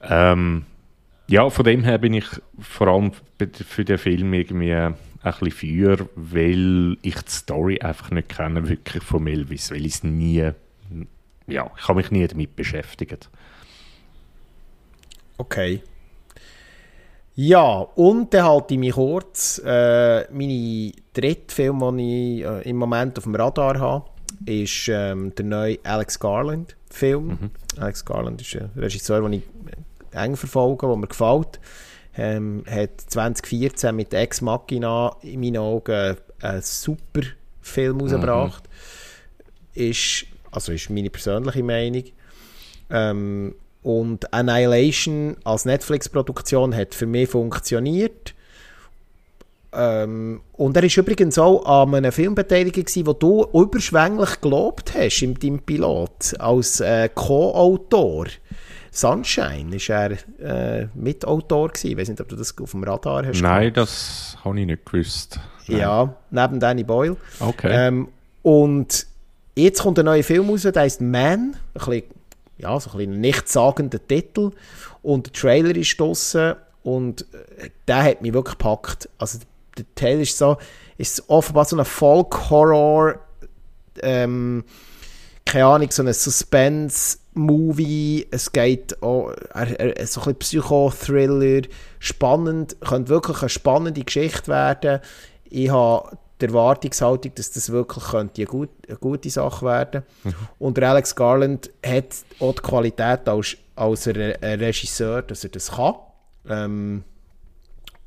[0.01, 0.65] Ähm,
[1.27, 2.25] ja, von dem her bin ich
[2.59, 8.29] vor allem für den Film irgendwie ein bisschen für, weil ich die Story einfach nicht
[8.29, 10.51] kenne, wirklich von Elvis, weil ich es nie,
[11.47, 13.29] ja, ich habe mich nie damit beschäftigt.
[15.39, 15.81] Okay.
[17.35, 19.61] Ja, und dann halte ich mich kurz.
[19.65, 24.05] Äh, meine dritte Film, den ich äh, im Moment auf dem Radar habe,
[24.45, 27.51] ist ähm, der neue Alex Garland-Film.
[27.77, 29.43] Alex Garland ist ein Regisseur, den ich
[30.11, 31.61] eng verfolge, der mir gefällt.
[32.17, 37.21] Ähm, hat 2014 mit Ex Machina in meinen Augen einen super
[37.61, 38.63] Film rausgebracht.
[39.73, 42.03] Ist, also ist meine persönliche Meinung.
[42.89, 48.33] Ähm, und Annihilation als Netflix-Produktion hat für mich funktioniert.
[49.71, 54.93] Ähm, und er ist übrigens auch an einem Film beteiligt, gewesen, wo du überschwänglich gelobt
[54.95, 58.27] hast im deinem Pilot, als äh, Co-Autor.
[58.91, 61.91] Sunshine ist er äh, Mitautor gewesen.
[61.91, 63.41] Ich weiß nicht, ob du das auf dem Radar hast.
[63.41, 65.39] Nein, das habe ich nicht gewusst.
[65.67, 65.79] Nein.
[65.79, 67.15] Ja, neben Danny Boyle.
[67.39, 67.69] Okay.
[67.71, 68.07] Ähm,
[68.41, 69.05] und
[69.55, 71.11] jetzt kommt ein neuer Film raus, der heißt Man.
[71.13, 72.03] Ein bisschen,
[72.59, 74.51] ja, so ein bisschen nichtssagender Titel.
[75.01, 79.09] Und der Trailer ist draussen und äh, der hat mich wirklich gepackt.
[79.17, 79.39] Also
[79.77, 80.57] der Trailer ist so,
[80.97, 83.19] ist offenbar so ein Folk-Horror,
[84.01, 84.63] ähm,
[85.45, 88.27] keine Ahnung, so ein Suspense-Movie.
[88.29, 91.61] Es geht auch, er, er, so ein Psychothriller,
[91.99, 94.99] spannend, könnte wirklich eine spannende Geschichte werden.
[95.49, 100.03] Ich habe die Erwartungshaltung, dass das wirklich könnte eine, gut, eine gute Sache werden
[100.57, 105.71] Und der Alex Garland hat auch die Qualität als, als ein Regisseur, dass er das
[105.71, 105.95] kann.
[106.47, 107.03] Ähm,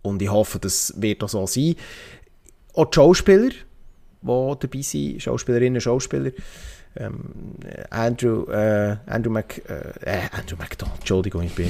[0.02, 1.76] und ich hoffe, das wird auch so sein.
[2.74, 6.32] Auch die Schauspieler, die dabei sind, Schauspielerinnen und Schauspieler,
[6.96, 7.54] ähm,
[7.90, 11.68] Andrew, äh, Andrew, Mc, äh, äh, Andrew McDonald, Entschuldigung, ich bin,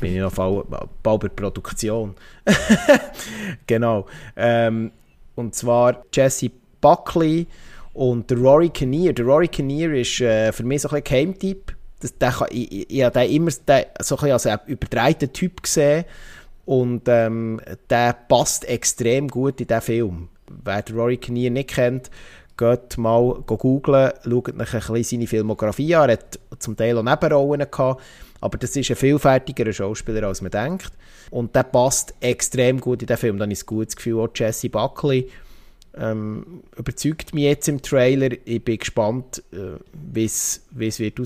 [0.00, 2.14] bin ich noch bald bei Produktion.
[3.66, 4.06] genau.
[4.36, 4.92] Ähm,
[5.34, 7.46] und zwar Jesse Buckley
[7.92, 9.12] und Rory Kinnear.
[9.12, 11.74] Der Rory Kinnear ist äh, für mich so ein Geheimtipp.
[12.00, 15.62] Das, der ich, ich, ich habe den immer den, so ein als einen überdrehten Typ
[15.62, 16.04] gesehen
[16.64, 20.28] und ähm, der passt extrem gut in diesen Film.
[20.64, 22.10] Wer den Rory Kinnear nicht kennt,
[22.56, 26.10] geht mal googlen, schaut euch ein bisschen seine Filmografie an.
[26.10, 28.02] Er hat zum Teil auch Nebenrollen gehabt,
[28.42, 30.90] aber das ist ein vielfältigerer Schauspieler, als man denkt.
[31.30, 33.38] Und der passt extrem gut in den Film.
[33.38, 35.30] Dann ist ein gutes Gefühl, auch Jesse Buckley
[35.96, 38.30] ähm, überzeugt mich jetzt im Trailer.
[38.44, 40.60] Ich bin gespannt, äh, wie es
[40.98, 41.20] wird.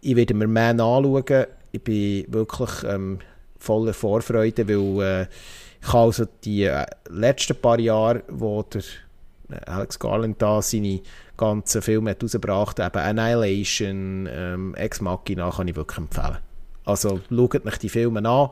[0.00, 1.46] Ich werde mir Man anschauen.
[1.70, 3.18] Ich bin wirklich ähm,
[3.58, 5.26] voller Vorfreude, weil äh,
[5.82, 8.82] ich also die äh, letzten paar Jahre, wo der
[9.66, 11.00] Alex Garland da seine
[11.36, 16.38] ganzen Filme hat rausgebracht eben Annihilation, ähm, Ex Machina, kann ich wirklich empfehlen.
[16.84, 18.50] Also schaut euch die Filme an.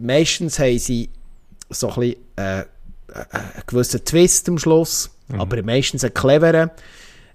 [0.00, 1.10] Meistens haben sie
[1.70, 2.64] so ein bisschen äh,
[3.30, 5.40] einen gewissen Twist am Schluss, mhm.
[5.40, 6.70] aber meistens einen cleveren.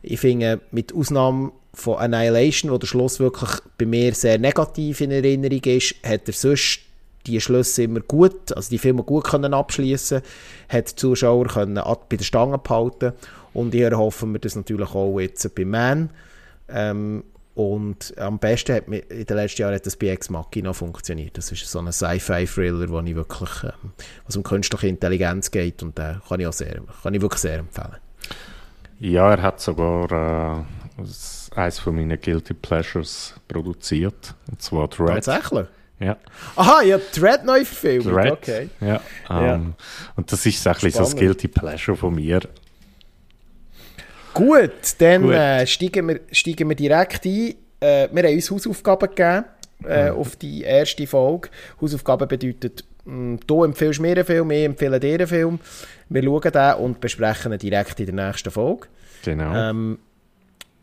[0.02, 5.12] Ich finde, mit Ausnahme von Annihilation, wo der Schluss wirklich bei mir sehr negativ in
[5.12, 6.80] Erinnerung ist, hat er sonst
[7.32, 10.22] die Schlüsse immer gut, also die Filme gut können abschließen,
[10.70, 13.14] hat die Zuschauer können bei der Stange behalten
[13.54, 16.10] und hier hoffen wir das natürlich auch jetzt bei Man.
[16.70, 17.24] Ähm,
[17.56, 21.40] und am besten hat mir, in den letzten Jahren hat das bei Ex Machina funktioniert.
[21.40, 23.94] Das ist so ein Sci-Fi-Thriller, wo ich wirklich, ähm,
[24.28, 27.58] was um künstliche Intelligenz geht und den kann ich auch sehr, kann ich wirklich sehr
[27.58, 27.98] empfehlen.
[29.00, 30.64] Ja, er hat sogar äh,
[31.60, 35.24] eines von meinen Guilty Pleasures produziert, und zwar Dread.
[35.24, 35.68] Tatsächlich?
[36.00, 36.18] Ja.
[36.56, 38.70] Aha, ja, Dread neu verfilmt, Dread, okay.
[38.80, 39.62] Ja, ähm, ja,
[40.16, 42.42] und das ist eigentlich so das Guilty Pleasure von mir.
[44.34, 45.34] Gut, dann Gut.
[45.34, 47.56] Äh, steigen, wir, steigen wir direkt ein.
[47.80, 49.46] Äh, wir haben uns Hausaufgaben gegeben
[49.86, 50.18] äh, mhm.
[50.18, 51.50] auf die erste Folge.
[51.82, 55.60] Hausaufgaben bedeutet, mh, hm, du empfiehlst mir einen Film, ich empfehle dir einen Film.
[56.10, 58.88] Wir schauen den und besprechen ihn direkt in der nächsten Folge.
[59.24, 59.56] Genau.
[59.56, 60.00] Ähm,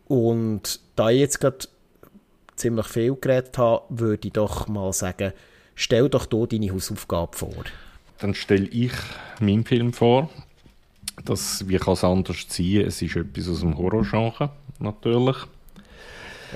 [0.08, 1.58] und da ich jetzt gerade
[2.56, 5.32] ziemlich viel geredet habe, würde ich doch mal sagen,
[5.74, 7.64] stell doch du deine Hausaufgabe vor.
[8.18, 8.92] Dann stelle ich
[9.40, 10.30] meinen Film vor.
[11.24, 12.84] Das, wie kann es anders sein?
[12.86, 15.36] Es ist etwas aus dem Horrorgenre, natürlich.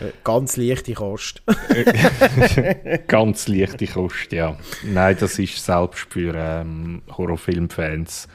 [0.00, 1.42] Äh, ganz leichte Kost.
[3.06, 4.56] Ganz leichte Kost, ja.
[4.84, 8.28] Nein, das ist selbst für ähm, Horrorfilmfans,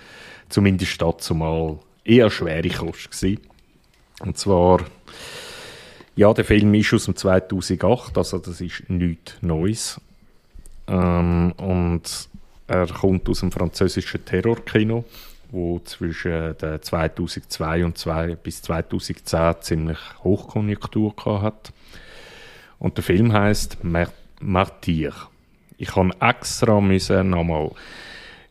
[0.50, 3.40] zumindest dazu mal, eher schwere Kost gewesen.
[4.20, 4.82] Und zwar,
[6.16, 10.00] ja, der Film ist aus dem 2008, also das ist nichts Neues.
[10.88, 12.30] Ähm, und
[12.68, 15.06] er kommt aus dem französischen Terrorkino
[15.54, 21.72] wo zwischen 2002 und 2 bis 2010 ziemlich Hochkonjunktur hat.
[22.80, 23.78] Und der Film heißt
[24.42, 25.14] Martyr.
[25.78, 27.70] Ich kann extra müssen nochmal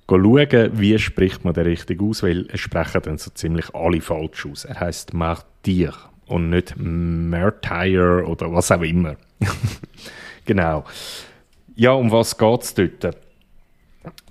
[0.08, 4.46] schauen, wie spricht man den richtig aus, weil es sprechen dann so ziemlich alle falsch
[4.46, 4.64] aus.
[4.64, 5.92] Er heißt Martyr
[6.32, 9.16] und nicht Martyr oder was auch immer.
[10.44, 10.84] genau.
[11.76, 13.16] Ja, um was geht es dort?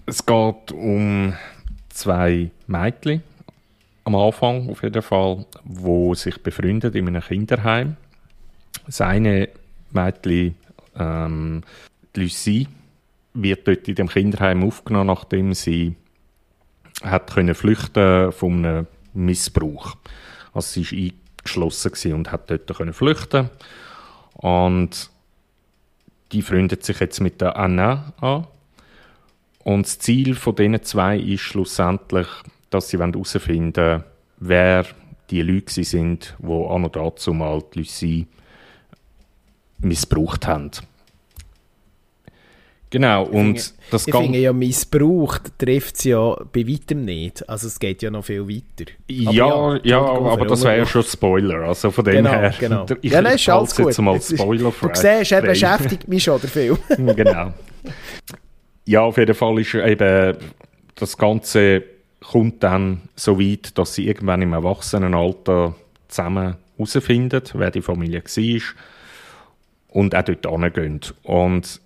[0.06, 1.34] Es geht um
[1.90, 3.24] zwei Mädchen
[4.04, 7.98] am Anfang auf jeden Fall, wo sich befreundet in einem Kinderheim.
[8.86, 9.50] Das eine
[9.92, 10.56] Mädchen,
[10.98, 11.62] ähm,
[12.16, 12.68] Lucie,
[13.34, 15.96] wird dort in dem Kinderheim aufgenommen, nachdem sie
[17.04, 19.96] hat können flüchten von einem Missbrauch.
[20.54, 23.50] Also sie war eingeschlossen und hat dort können flüchten
[24.34, 25.10] und
[26.32, 28.48] die freundet sich jetzt mit der Anna an
[29.64, 32.28] und das Ziel von diesen zwei ist schlussendlich,
[32.70, 34.04] dass sie herausfinden wollen,
[34.38, 34.86] wer
[35.30, 38.28] die Leute sind, die an und dazu mal die Lucie
[39.80, 40.72] missbraucht haben.
[42.92, 47.48] Genau, und ich finde, das Ich finde ja, missbraucht trifft es ja bei weitem nicht.
[47.48, 48.92] Also es geht ja noch viel weiter.
[49.26, 51.62] Aber ja, ja, ja aber das wäre ja schon Spoiler.
[51.70, 52.54] Also von dem genau, her.
[52.60, 52.86] Genau.
[53.02, 53.88] Ich, ja, nein, ist alles gut.
[53.88, 56.78] Jetzt mal Spoiler du siehst, er beschäftigt mich schon, der Film.
[57.16, 57.54] genau.
[58.86, 60.38] Ja, auf jeden Fall ist eben
[60.96, 61.84] das Ganze
[62.20, 65.76] kommt dann so weit, dass sie irgendwann im Erwachsenenalter
[66.10, 68.62] zusammen herausfinden, wer die Familie war
[69.90, 71.00] und auch dort hingehen.
[71.24, 71.80] Und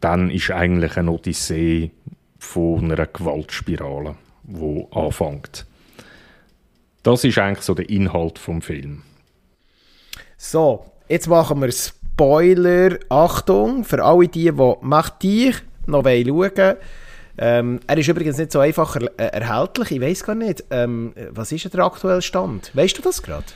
[0.00, 1.90] dann ist eigentlich eine Odyssee
[2.38, 5.66] von einer Gewaltspirale, die anfängt.
[7.02, 9.02] Das ist eigentlich so der Inhalt vom Film.
[10.36, 12.98] So, jetzt machen wir Spoiler.
[13.08, 16.76] Achtung, für alle die, die «Macht dich» noch schauen wollen.
[17.38, 19.92] Ähm, er ist übrigens nicht so einfach er erhältlich.
[19.92, 20.64] Ich weiß gar nicht.
[20.70, 22.70] Ähm, was ist der aktuelle Stand?
[22.74, 23.46] Weißt du das gerade?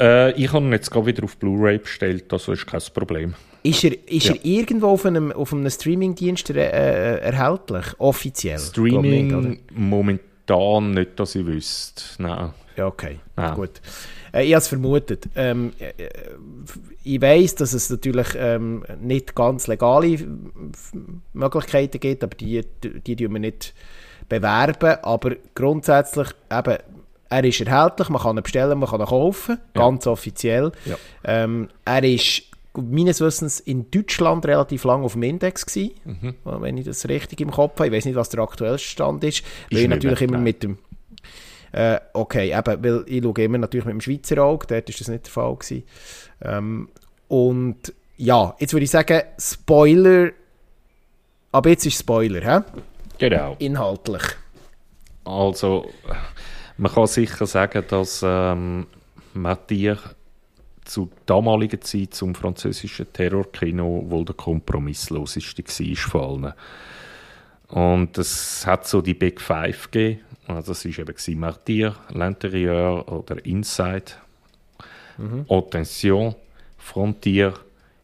[0.00, 3.34] Äh, ich habe ihn jetzt gerade wieder auf Blu-ray bestellt, also ist kein Problem.
[3.62, 4.34] Ist er, ist ja.
[4.34, 7.86] er irgendwo auf einem, auf einem Streaming-Dienst äh, äh, erhältlich?
[7.98, 8.58] Offiziell?
[8.58, 12.02] Streaming nicht, momentan nicht, dass ich wüsste.
[12.18, 12.52] Nein.
[12.76, 13.20] Ja, okay.
[13.36, 13.54] Nein.
[13.54, 13.80] Gut.
[14.32, 15.28] Äh, ich habe es vermutet.
[15.36, 15.92] Ähm, äh,
[17.04, 20.18] ich weiß, dass es natürlich ähm, nicht ganz legale
[21.32, 23.74] Möglichkeiten gibt, aber die, die, die wir nicht
[24.28, 24.96] bewerben.
[25.02, 26.78] Aber grundsätzlich eben,
[27.32, 29.80] er ist erhältlich, man kann ihn bestellen, man kann ihn kaufen, Ja.
[29.82, 30.72] ganz offiziell.
[30.84, 30.96] Ja.
[31.24, 32.42] Ähm, er ist
[32.74, 36.34] meines Wissens in Deutschland relativ lang auf dem Index gewesen, Mhm.
[36.44, 37.88] wenn ich das richtig im Kopf habe.
[37.88, 39.42] Ich weiß nicht, was der aktuelle Stand ist.
[39.70, 40.44] weil nicht ich natürlich immer nein.
[40.44, 40.78] mit dem
[41.74, 45.08] äh, okay, eben, weil ich schaue immer natürlich mit dem Schweizer Auge, dort ist das
[45.08, 45.84] nicht der Fall gewesen.
[46.42, 46.88] Ähm,
[47.28, 50.32] und ja, jetzt würde ich sagen, Spoiler,
[51.50, 52.60] aber jetzt ist Spoiler, hä?
[53.18, 53.56] Genau.
[53.58, 54.22] inhaltlich.
[55.24, 55.88] Also,
[56.76, 58.86] man kann sicher sagen, dass ähm,
[59.34, 59.96] Mathieu
[60.84, 66.54] zu damaliger Zeit zum französischen Terrorkino wohl der kompromissloseste war von allen.
[67.68, 70.20] Und es hat so die Big Five gegeben.
[70.46, 74.12] Also das war eben Martyr, L'Intérieur oder Inside,
[75.48, 76.34] Attention,
[76.76, 77.54] Frontier,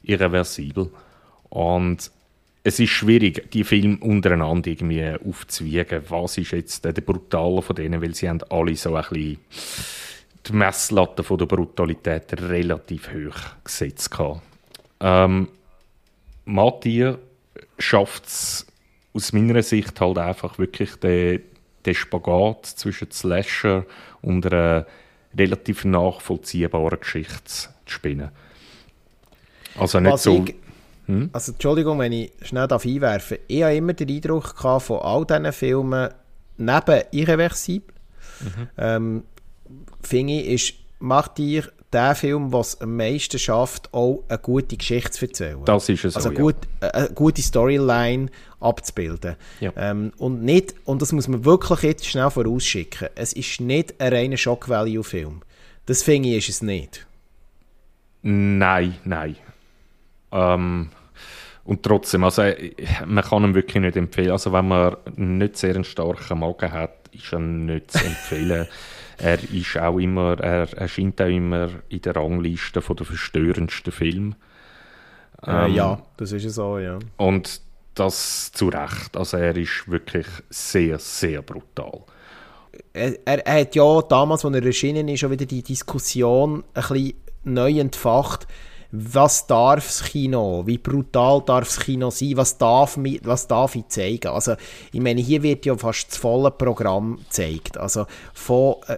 [0.02, 0.90] Irreversibel.
[1.50, 2.10] Und
[2.64, 6.02] es ist schwierig, die Filme untereinander irgendwie aufzuwiegen.
[6.08, 9.38] Was ist jetzt der brutale von denen, weil sie haben alle so ein bisschen
[10.46, 14.42] die Messlatte von der Brutalität relativ hoch gesetzt gehabt.
[15.00, 15.48] Ähm,
[16.44, 17.16] Mathieu
[17.78, 18.66] schafft es
[19.12, 21.42] aus meiner Sicht halt einfach wirklich den,
[21.84, 23.84] den Spagat zwischen Slasher
[24.22, 24.86] und einer
[25.36, 28.30] relativ nachvollziehbaren Geschichte zu spinnen.
[29.76, 30.44] Also nicht Was so...
[30.44, 30.54] ich,
[31.32, 35.24] also Entschuldigung, wenn ich schnell darf einwerfen ich habe immer den Eindruck gehabt, von all
[35.24, 36.10] diesen Filmen,
[36.58, 37.94] neben Irreversibel,
[38.76, 39.24] ähm,
[40.02, 45.24] finde ich, ist Martyr der Film, es am meisten schafft, auch eine gute Geschichte zu
[45.26, 45.64] erzählen.
[45.64, 48.28] Das ist es also so, gut, äh, eine gute Storyline
[48.60, 49.36] abzubilden.
[49.60, 49.72] Ja.
[49.76, 54.12] Ähm, und nicht, und das muss man wirklich jetzt schnell vorausschicken, es ist nicht ein
[54.12, 55.40] reiner Shock-Value-Film.
[55.86, 57.06] Das finde ich, ist es nicht.
[58.20, 59.36] Nein, nein.
[60.30, 60.90] Ähm,
[61.68, 62.72] und trotzdem, also äh,
[63.04, 64.30] man kann ihn wirklich nicht empfehlen.
[64.30, 68.66] Also wenn man nicht sehr einen starken Magen hat, ist er nicht zu empfehlen.
[69.18, 74.36] er ist auch immer, er erscheint auch immer in der Rangliste von der verstörendsten Filme.
[75.46, 76.98] Äh, Ähm, ja, das ist es so, ja.
[77.18, 77.60] Und
[77.94, 79.14] das zu Recht.
[79.14, 82.04] Also er ist wirklich sehr, sehr brutal.
[82.94, 86.82] er, er, er hat ja damals, als er erschienen ist, schon wieder die Diskussion ein
[86.82, 87.14] bisschen
[87.44, 88.46] neu entfacht.
[88.90, 90.62] Was darf das Kino?
[90.66, 92.36] Wie brutal darf das Kino sein?
[92.36, 94.28] Was darf, was darf ich zeigen?
[94.28, 94.54] Also,
[94.92, 97.76] ich meine, hier wird ja fast das volle Programm gezeigt.
[97.76, 98.96] Also, von, äh,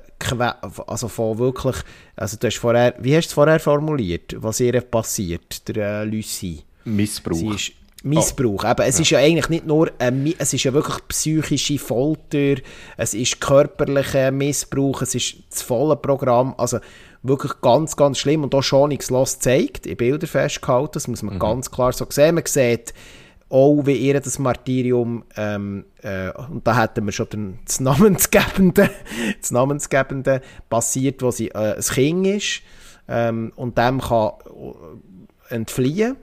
[0.87, 1.77] also von wirklich,
[2.15, 6.05] also du hast vorher, wie hast du es vorher formuliert, was ihr passiert, der äh,
[6.05, 6.63] Lucie?
[6.85, 7.57] Missbrauch.
[8.03, 8.65] Missbrauch.
[8.65, 12.55] Eben, es ist ja eigentlich nicht nur, ein, Mi- es ist ja wirklich psychische Folter,
[12.97, 16.79] es ist körperlicher Missbrauch, es ist das volle Programm, also
[17.23, 21.71] wirklich ganz, ganz schlimm und auch schonungslos zeigt, in Bildern festgehalten, das muss man ganz
[21.71, 22.35] klar so sehen.
[22.35, 22.95] Man sieht
[23.51, 28.91] auch, wie ihr das Martyrium, ähm, äh, und da hätten wir schon den, das Namensgebende,
[29.41, 32.63] das Namensgebende passiert, wo sie äh, ein Kind ist
[33.09, 34.33] ähm, und dem kann
[35.51, 36.17] äh, entfliehen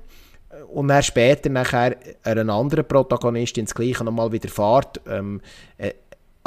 [0.73, 5.01] und dann später nachher einer anderen Protagonistin das Gleiche nochmal widerfährt.
[5.07, 5.41] Ähm,
[5.77, 5.93] äh,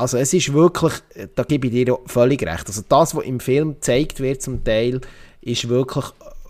[0.01, 2.67] also es ist wirklich, äh, da gebe ich dir völlig recht.
[2.67, 5.01] Also das, was im Film gezeigt wird zum Teil,
[5.43, 6.07] ist wirklich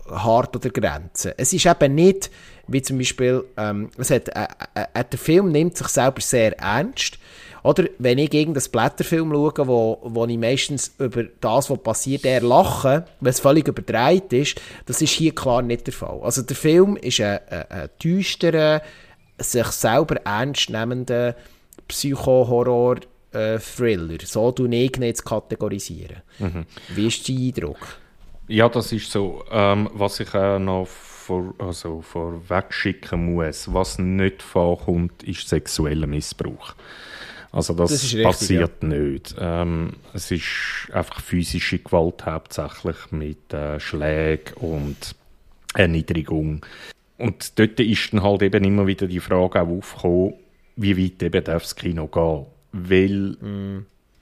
[0.09, 1.37] hart an der Grenze.
[1.37, 2.31] Es ist eben nicht,
[2.67, 4.47] wie zum Beispiel, ähm, es hat, äh,
[4.93, 7.19] äh, der Film nimmt sich selber sehr ernst.
[7.63, 12.25] Oder wenn ich gegen das Blätterfilm schaue, wo, wo ich meistens über das, was passiert,
[12.25, 16.21] eher lache, weil es völlig überdreht ist, das ist hier klar nicht der Fall.
[16.23, 18.81] Also der Film ist ein, ein, ein düsterer,
[19.37, 21.35] sich selber ernst nehmender
[23.31, 24.17] Psycho-Horror-Thriller.
[24.25, 26.17] So tue ich jetzt kategorisieren.
[26.95, 27.99] Wie ist dein Eindruck?
[28.47, 29.43] Ja, das ist so.
[29.49, 36.07] Ähm, was ich auch noch vor, also vorweg schicken muss, was nicht vorkommt, ist sexueller
[36.07, 36.73] Missbrauch.
[37.53, 39.35] Also das, Das richtig, passiert nicht.
[39.37, 45.15] Ähm, es ist einfach physische Gewalt hauptsächlich mit äh, Schlägen und
[45.75, 46.65] Erniedrigung.
[47.17, 50.33] Und dort ist dann halt eben immer wieder die Frage auch aufgekommen,
[50.77, 52.45] wie weit eben darf das Kino gehen?
[52.71, 53.37] Weil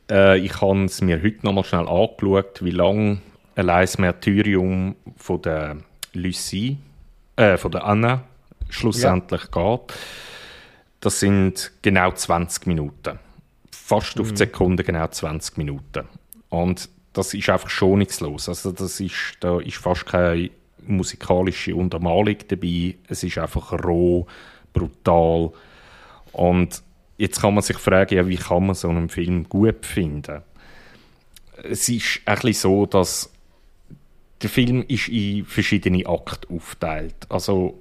[0.09, 3.19] äh, ich habe es mir heute nochmal schnell angeschaut, wie lange
[3.55, 5.77] allein das Martyrium von der
[6.13, 6.77] Lucie,
[7.35, 8.23] äh, von der Anna
[8.69, 9.81] schlussendlich geht.
[11.01, 13.19] Das sind genau 20 Minuten.
[13.71, 16.07] Fast auf die Sekunde genau 20 Minuten.
[16.49, 18.49] Und das ist einfach schonungslos.
[18.49, 20.51] Also das ist, da ist fast keine
[20.85, 22.95] musikalische Untermalung dabei.
[23.07, 24.27] Es ist einfach roh,
[24.73, 25.51] brutal.
[26.31, 26.83] Und
[27.19, 30.41] jetzt kann man sich fragen, ja, wie kann man so einen Film gut finden?
[31.63, 33.29] Es ist ein bisschen so, dass
[34.41, 37.15] der Film ist in verschiedene Akte aufgeteilt.
[37.27, 37.77] Also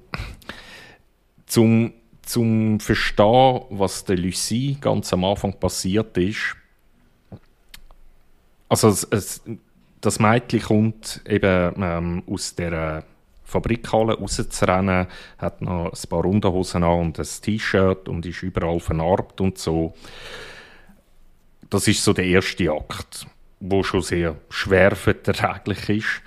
[1.46, 6.56] zum, zum Verstehen, was der Lucie ganz am Anfang passiert ist,
[8.68, 9.42] also es, es,
[10.00, 13.04] das Mädchen kommt eben ähm, aus der
[13.48, 15.06] Fabrikhalle rauszurennen,
[15.38, 19.94] hat noch ein paar Unterhosen an und ein T-Shirt und ist überall vernarbt und so.
[21.70, 23.26] Das ist so der erste Akt,
[23.60, 26.22] wo schon sehr schwer verträglich ist.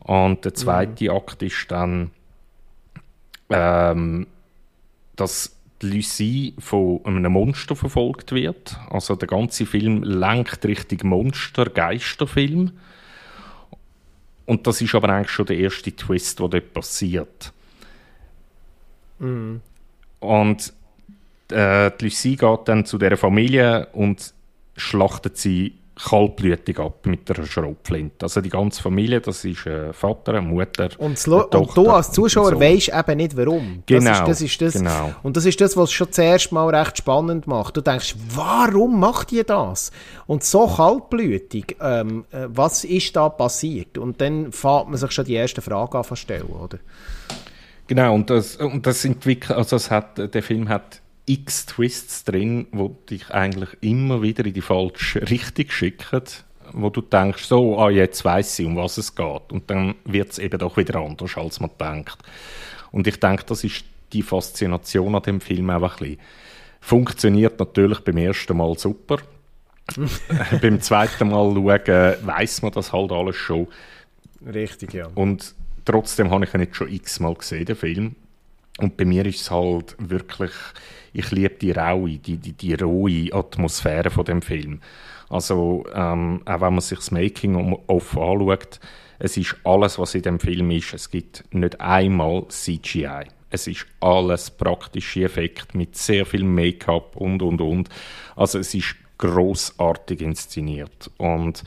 [0.00, 1.16] Und der zweite mhm.
[1.16, 2.10] Akt ist dann,
[3.48, 4.26] ähm,
[5.16, 8.76] dass Lucie von einem Monster verfolgt wird.
[8.90, 12.72] Also der ganze Film lenkt Richtung Monster, Geisterfilm.
[14.48, 17.52] Und das ist aber eigentlich schon der erste Twist, der dort passiert.
[19.18, 19.60] Mhm.
[20.20, 20.72] Und
[21.50, 24.32] äh, die Lucie geht dann zu dieser Familie und
[24.74, 28.24] schlachtet sie kaltblütig ab mit einer Schrotflinte.
[28.24, 32.60] Also die ganze Familie, das ist äh, Vater, Mutter, und, und du als Zuschauer so.
[32.60, 33.82] weißt eben nicht, warum.
[33.86, 35.14] Genau, das ist, das ist das, genau.
[35.22, 37.76] Und das ist das, was es schon zuerst mal recht spannend macht.
[37.76, 39.90] Du denkst, warum macht ihr das?
[40.26, 43.98] Und so kaltblütig, ähm, äh, was ist da passiert?
[43.98, 46.78] Und dann fängt man sich schon die ersten Fragen an zu stellen, oder?
[47.88, 52.66] Genau, und das, und das entwickelt, also es hat, der Film hat x Twists drin,
[52.72, 56.22] wo dich eigentlich immer wieder in die falsche Richtung schicken,
[56.72, 59.52] wo du denkst, so, ah, jetzt weiß ich, um was es geht.
[59.52, 62.18] Und dann wird es eben doch wieder anders, als man denkt.
[62.90, 66.20] Und ich denke, das ist die Faszination an dem Film einfach ein bisschen.
[66.80, 69.18] Funktioniert natürlich beim ersten Mal super.
[70.62, 73.68] beim zweiten Mal schauen, weiß man das halt alles schon.
[74.46, 75.08] Richtig, ja.
[75.14, 75.54] Und
[75.84, 78.16] trotzdem habe ich ihn jetzt schon x-mal gesehen, den Film.
[78.78, 80.52] Und bei mir ist es halt wirklich
[81.12, 84.80] ich liebe die raue, die, die, die rohe Atmosphäre von dem Film.
[85.28, 88.80] Also ähm, auch wenn man sich das Making-of anschaut,
[89.18, 90.94] es ist alles, was in dem Film ist.
[90.94, 93.24] Es gibt nicht einmal CGI.
[93.50, 97.88] Es ist alles praktische Effekte mit sehr viel Make-up und und und.
[98.36, 101.64] Also es ist großartig inszeniert und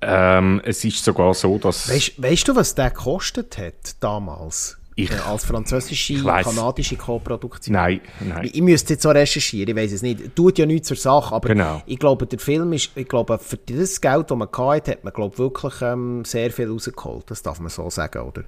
[0.00, 1.90] ähm, es ist sogar so, dass.
[1.90, 4.78] Weißt, weißt du, was der gekostet hat damals?
[4.98, 7.74] Ich, äh, als französische, kanadische Co-Produktion.
[7.74, 8.46] Nein, nein.
[8.46, 10.34] Ich, ich müsste jetzt so recherchieren, ich weiß es nicht.
[10.34, 11.82] Tut ja nichts zur Sache, aber genau.
[11.84, 15.12] ich glaube, der Film ist, ich glaube, für das Geld, das man hatte, hat man,
[15.12, 17.30] glaube wirklich ähm, sehr viel rausgeholt.
[17.30, 18.44] Das darf man so sagen, oder?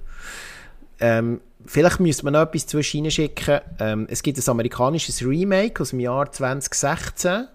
[0.99, 3.59] Ähm, vielleicht müsste man noch etwas zwischen schicken.
[3.79, 7.47] Ähm, es gibt ein amerikanisches Remake aus dem Jahr 2016,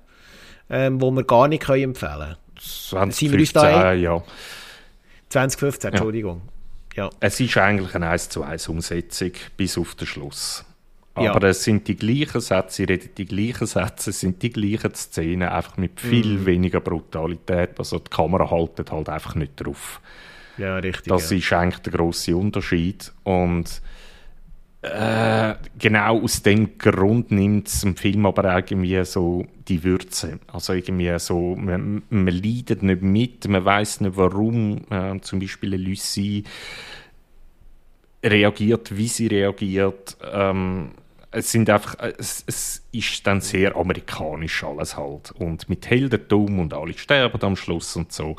[0.70, 2.36] ähm, wo wir gar nicht können empfehlen können.
[2.60, 4.22] 2015, ja.
[5.30, 6.42] 2015, Entschuldigung.
[6.46, 6.53] Ja.
[6.94, 7.10] Ja.
[7.20, 10.64] Es ist eigentlich eine 1 zu 1 Umsetzung bis auf den Schluss.
[11.14, 11.48] Aber ja.
[11.48, 15.48] es sind die gleichen Sätze, sie reden die gleichen Sätze, es sind die gleichen Szenen,
[15.48, 16.46] einfach mit viel mm.
[16.46, 17.78] weniger Brutalität.
[17.78, 20.00] Also die Kamera haltet halt einfach nicht drauf.
[20.58, 21.06] Ja, richtig.
[21.06, 21.36] Das ja.
[21.36, 23.12] ist eigentlich der grosse Unterschied.
[23.22, 23.80] Und
[24.84, 30.38] äh, genau aus dem Grund nimmt es im Film aber irgendwie so die Würze.
[30.52, 34.82] Also irgendwie so, man, man leidet nicht mit, man weiß nicht warum.
[34.90, 36.44] Äh, zum Beispiel Lucie
[38.22, 40.16] reagiert, wie sie reagiert.
[40.32, 40.90] Ähm,
[41.34, 45.32] es sind einfach, es, es, ist dann sehr amerikanisch alles halt.
[45.32, 48.36] Und mit Heldentum und alle sterben am Schluss und so.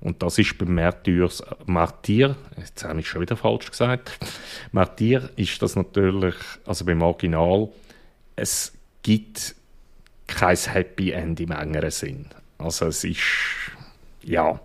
[0.00, 4.18] Und das ist beim Martyrs, Martyr, jetzt habe ich schon wieder falsch gesagt,
[4.72, 7.68] Martyr ist das natürlich, also beim Original,
[8.36, 8.72] es
[9.02, 9.56] gibt
[10.26, 12.26] kein Happy End im engeren Sinn.
[12.58, 13.20] Also es ist,
[14.22, 14.60] ja,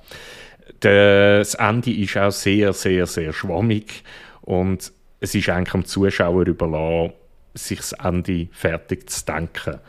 [0.79, 4.03] das Ende ist auch sehr, sehr, sehr schwammig
[4.41, 7.13] und es ist eigentlich dem Zuschauer überlassen,
[7.53, 9.79] sich das Ende fertig zu denken.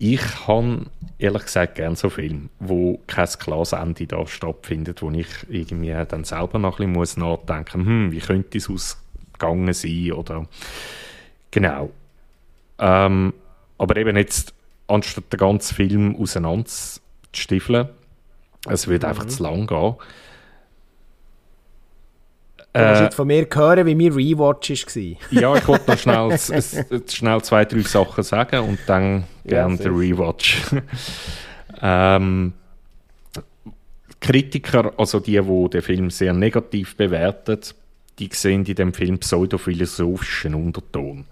[0.00, 0.86] Ich habe
[1.18, 6.22] ehrlich gesagt gerne so Filme, wo kein klares Ende da stattfindet, wo ich irgendwie dann
[6.22, 10.46] selber noch ein bisschen nachdenken muss, hm, wie könnte es ausgegangen sein oder
[11.50, 11.90] genau.
[12.78, 13.34] Ähm,
[13.76, 14.54] aber eben jetzt,
[14.86, 17.88] anstatt den ganzen Film auseinanderzustiefeln,
[18.68, 19.10] es würde mhm.
[19.10, 19.96] einfach zu lang gehen,
[22.72, 25.02] Du musst äh, jetzt von mir hören, wie mein Rewatch war.
[25.30, 25.98] ja, ich wollte noch
[26.38, 26.38] schnell,
[27.08, 30.62] schnell zwei, drei Sachen sagen und dann gerne ja, den Rewatch.
[31.82, 32.52] ähm,
[34.20, 37.60] Kritiker, also die, die den Film sehr negativ bewerten,
[38.18, 41.24] die sehen in dem Film pseudophilosophischen Unterton.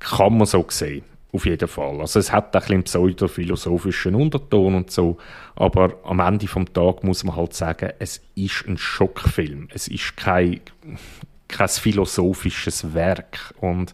[0.00, 1.04] Kann man so sehen.
[1.34, 2.00] Auf jeden Fall.
[2.00, 5.16] Also es hat ein bisschen pseudophilosophischen Unterton und so,
[5.56, 9.66] aber am Ende vom Tag muss man halt sagen, es ist ein Schockfilm.
[9.74, 10.60] Es ist kein,
[11.48, 13.52] kein philosophisches Werk.
[13.60, 13.92] Und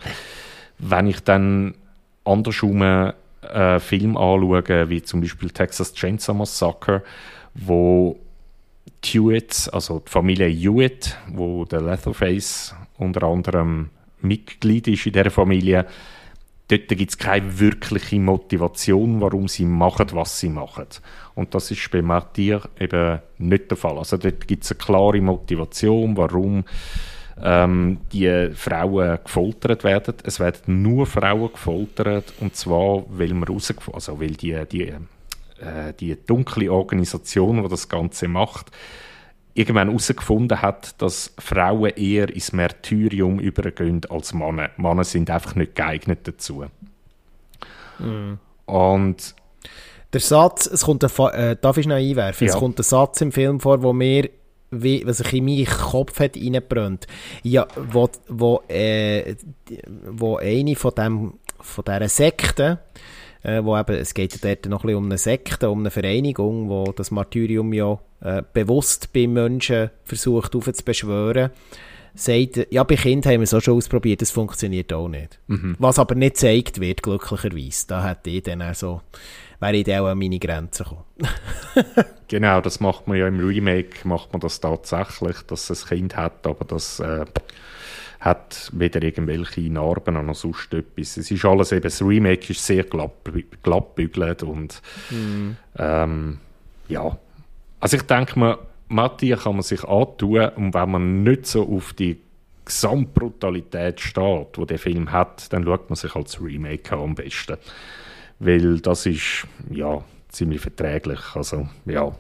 [0.79, 1.77] wenn ich dann
[2.25, 7.03] andersrum äh, Film anschaue, wie zum Beispiel Texas Chainsaw Massacre,
[7.55, 8.21] wo
[9.03, 13.89] Hewitt, also die Familie Hewitt, wo der Leatherface unter anderem
[14.21, 15.87] Mitglied ist in der Familie,
[16.71, 20.87] dort gibt es keine wirkliche Motivation, warum sie machen, was sie machen.
[21.35, 23.99] Und das ist bei Martyr eben nicht der Fall.
[23.99, 26.65] Also dort gibt es eine klare Motivation, warum
[27.43, 30.15] ähm, die Frauen gefoltert werden.
[30.25, 36.17] Es werden nur Frauen gefoltert und zwar, weil man also weil die, die, äh, die
[36.27, 38.71] dunkle Organisation, die das Ganze macht,
[39.55, 44.71] irgendwann herausgefunden hat, dass Frauen eher ins Märtyrium übergehen als Männer.
[44.77, 46.65] Männer sind einfach nicht geeignet dazu.
[47.99, 48.35] Mm.
[48.67, 49.35] Und
[50.13, 52.55] der Satz, es kommt ein, äh, darf ich noch einwerfen, Ja.
[52.55, 54.31] es kommt ein Satz im Film vor, wo mir
[54.71, 57.07] wie, was sich in meinen Kopf hat reingebrannt.
[57.43, 59.35] Ja, wo, wo, äh,
[60.07, 62.79] wo eine von, dem, von dieser Sekte,
[63.43, 65.91] äh, wo eben, es geht ja dort noch ein bisschen um eine Sekte, um eine
[65.91, 71.51] Vereinigung, wo das Martyrium ja äh, bewusst bei Menschen versucht aufzubeschwören,
[72.15, 75.39] sagt, ja, bei Kindern haben wir es auch schon ausprobiert, das funktioniert auch nicht.
[75.79, 77.87] Was aber nicht gezeigt wird, glücklicherweise.
[77.87, 79.01] Da hätte ich dann auch so,
[79.61, 81.05] wäre ich dann auch an meine Grenzen gekommen.
[82.29, 86.17] Genau, das macht man ja im Remake, macht man das tatsächlich, dass es ein Kind
[86.17, 87.25] hat, aber das äh,
[88.21, 91.17] hat weder irgendwelche Narben noch sonst etwas.
[91.17, 93.13] Es ist alles eben, das Remake ist sehr glatt,
[93.63, 94.83] glatt bügelt und
[95.79, 96.39] ähm,
[96.89, 97.19] ja.
[97.81, 98.59] Also ich denke mir,
[98.89, 102.19] Matti kann man sich antun und wenn man nicht so auf die
[102.67, 107.57] Gesamtbrutalität steht, wo der Film hat, dann schaut man sich als Remake an am besten.
[108.39, 111.21] Weil das ist, ja, ziemlich verträglich.
[111.35, 112.13] Also, ja.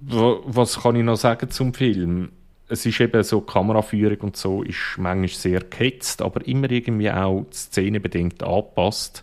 [0.00, 2.30] Wa- Was kann ich noch sagen zum Film?
[2.72, 7.44] Es ist eben so, Kameraführung und so ist manchmal sehr gehetzt, aber immer irgendwie auch
[7.52, 9.22] szenenbedingt angepasst.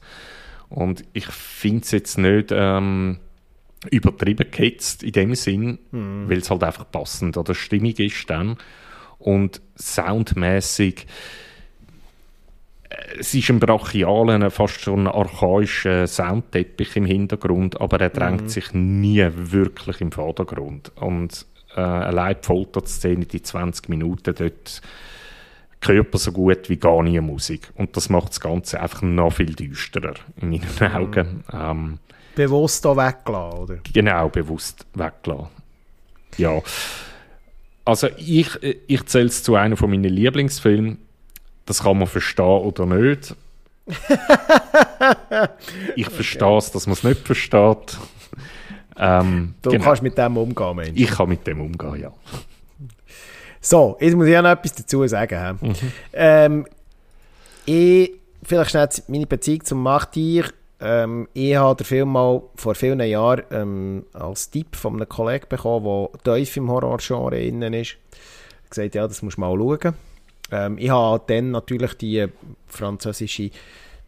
[0.70, 3.18] Und ich finde es jetzt nicht ähm,
[3.89, 8.58] übertrieben gehetzt in dem Sinn, weil es halt einfach passend oder stimmig ist dann.
[9.18, 11.08] Und soundmäßig
[13.20, 18.74] es ist ein brachialer, fast schon ein archaischer Soundteppich im Hintergrund, aber er drängt sich
[18.74, 20.91] nie wirklich im Vordergrund.
[20.95, 21.45] Und
[21.80, 24.82] äh, allein die Folterszene, die 20 Minuten, dort
[25.82, 27.71] Körper so gut wie gar nie Musik.
[27.75, 31.43] Und das macht das Ganze einfach noch viel düsterer in meinen Augen.
[31.53, 31.99] Ähm,
[32.36, 33.77] Bewusst auch weggelassen, oder?
[33.93, 35.47] genau bewusst weglassen.
[36.38, 36.61] Ja.
[37.86, 38.49] Also ich,
[38.88, 40.99] ich zähle es zu einem von meinen Lieblingsfilmen.
[41.65, 43.36] Das kann man verstehen oder nicht.
[45.95, 47.97] ich verstehe es, dass man es nicht versteht.
[49.00, 49.84] Ähm, Du genau.
[49.86, 51.00] kannst mit dem umgehen, Mensch.
[51.00, 52.12] Ich kann mit dem umgehen, ja.
[53.62, 55.60] So, jetzt muss ich ja noch etwas dazu sagen.
[55.62, 55.74] hä?
[56.14, 56.66] Ähm,
[57.66, 58.12] ich,
[58.43, 60.45] vielleicht schnell meine Beziehung zum Martyr.
[60.82, 65.45] Ähm, ich habe den Film mal vor vielen Jahren ähm, als Tipp von einem Kollegen
[65.50, 67.97] bekommen, der tief im Horrorgenre innen ist.
[68.12, 69.93] Er hat gesagt, ja, das musst du mal schauen.
[70.52, 72.28] Ähm, ich habe dann natürlich die
[72.68, 73.52] französische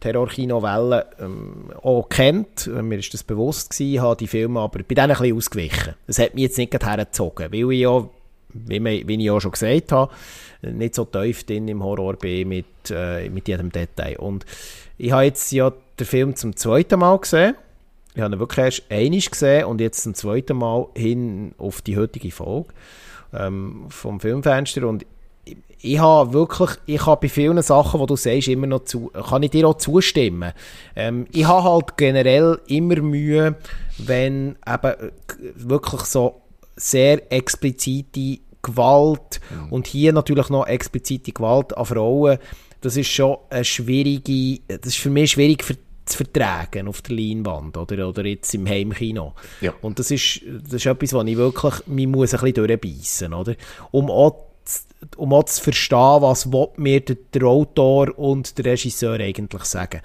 [0.02, 2.66] Terrorkinovelle ähm, auch kennt.
[2.66, 5.94] Äh, Mir ist das bewusst gewesen, habe die Filme aber bei denen ein bisschen ausgewichen.
[6.06, 8.08] Das hat mich jetzt nicht hergezogen, weil ich ja,
[8.54, 10.12] wie, wie ich auch schon gesagt habe,
[10.62, 14.18] nicht so tief drin im Horror bin mit, äh, mit jedem Detail.
[14.18, 14.44] Und
[14.98, 17.54] ich habe jetzt ja den Film zum zweiten Mal gesehen.
[18.14, 21.96] Ich habe ihn wirklich erst einmal gesehen und jetzt zum zweiten Mal hin auf die
[21.96, 22.68] heutige Folge
[23.32, 25.06] ähm, vom Filmfenster und
[25.82, 29.42] ich, habe wirklich, ich habe bei vielen Sachen, die du sagst, immer noch zu, kann
[29.42, 30.52] ich dir auch zustimmen.
[30.94, 33.56] Ähm, ich habe halt generell immer Mühe,
[33.98, 35.10] wenn eben äh,
[35.56, 36.42] wirklich so
[36.76, 42.38] sehr explizite Gewalt und hier natürlich noch explizite Gewalt an Frauen,
[42.80, 47.16] das ist schon eine schwierige, das ist für mich schwierig für, zu vertragen auf der
[47.16, 49.34] Leinwand oder, oder jetzt im Heimkino.
[49.60, 49.74] Ja.
[49.82, 53.54] Und das ist, das ist etwas, was ich wirklich, mich muss ein bisschen durchbeissen, oder?
[53.90, 54.51] Um auch,
[55.16, 60.00] um auch zu verstehen, was mir der, Autor und der Regisseur eigentlich sagen.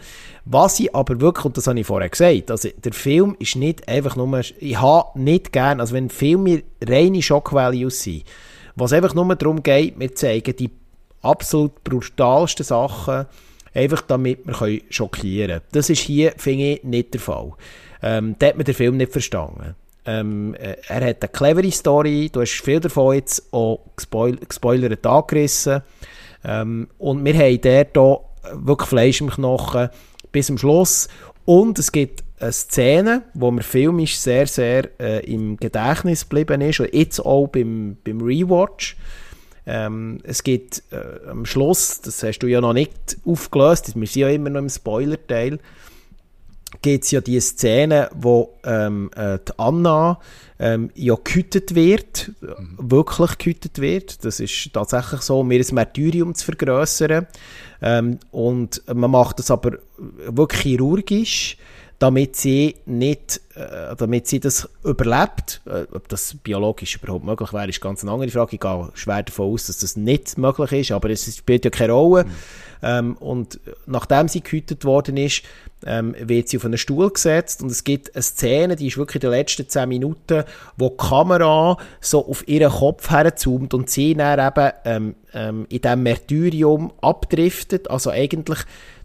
[0.45, 3.88] Was ich aber wirklich, und das habe ich vorher gesagt, also der Film ist nicht
[3.88, 8.24] einfach nur, ich habe nicht gern, also wenn Filme reine Shock Values sind,
[8.76, 10.72] was einfach nur darum geht, wir zeigen die
[11.22, 13.26] absolut brutalsten Sachen,
[13.74, 15.62] einfach damit wir können schockieren können.
[15.72, 17.53] Das ist hier, finde ich, nicht der Fall.
[18.01, 19.76] Ähm, da hat man den Film nicht verstanden.
[20.08, 25.05] Ähm, äh, er hat eine clevere Story, du hast viel davon jetzt auch gespoil gespoilert
[25.05, 25.82] angerissen.
[26.43, 29.89] Ähm, und wir haben dort auch wirklich Fleisch im Knochen
[30.32, 31.10] bis zum Schluss.
[31.43, 36.80] Und es gibt eine Szene, wo mir filmisch sehr, sehr äh, im Gedächtnis geblieben ist
[36.80, 38.95] und jetzt auch beim, beim Rewatch.
[39.66, 44.22] Ähm, es gibt äh, am Schluss, das hast du ja noch nicht aufgelöst, wir sind
[44.22, 45.60] ja immer noch im Spoiler-Teil,
[46.82, 50.20] gibt es ja die Szene, wo ähm, äh, die Anna
[50.59, 52.76] ähm, ja gehütet wird, mhm.
[52.78, 54.26] wirklich gehütet wird.
[54.26, 57.28] Das ist tatsächlich so, um ihr ein Martyrium zu vergrößern.
[57.82, 61.57] Ähm, und man macht das aber wirklich chirurgisch
[62.00, 65.62] damit sie nicht, äh, damit sie das überlebt.
[65.66, 68.56] Äh, ob das biologisch überhaupt möglich wäre, ist ganz eine andere Frage.
[68.56, 71.93] Ich gehe schwer davon aus, dass das nicht möglich ist, aber es spielt ja keine
[71.93, 72.26] Rolle.
[72.26, 72.30] Mhm.
[72.84, 75.41] Ähm, und nachdem sie gehütet worden ist,
[75.86, 79.24] ähm, wird sie auf einen Stuhl gesetzt und es gibt eine Szene, die ist wirklich
[79.24, 80.43] in den letzten 10 Minuten,
[80.76, 85.82] wo die Kamera so auf ihren Kopf herzoomt und sie dann eben ähm, ähm, in
[85.82, 88.60] diesem Märtyrium abdriftet, also eigentlich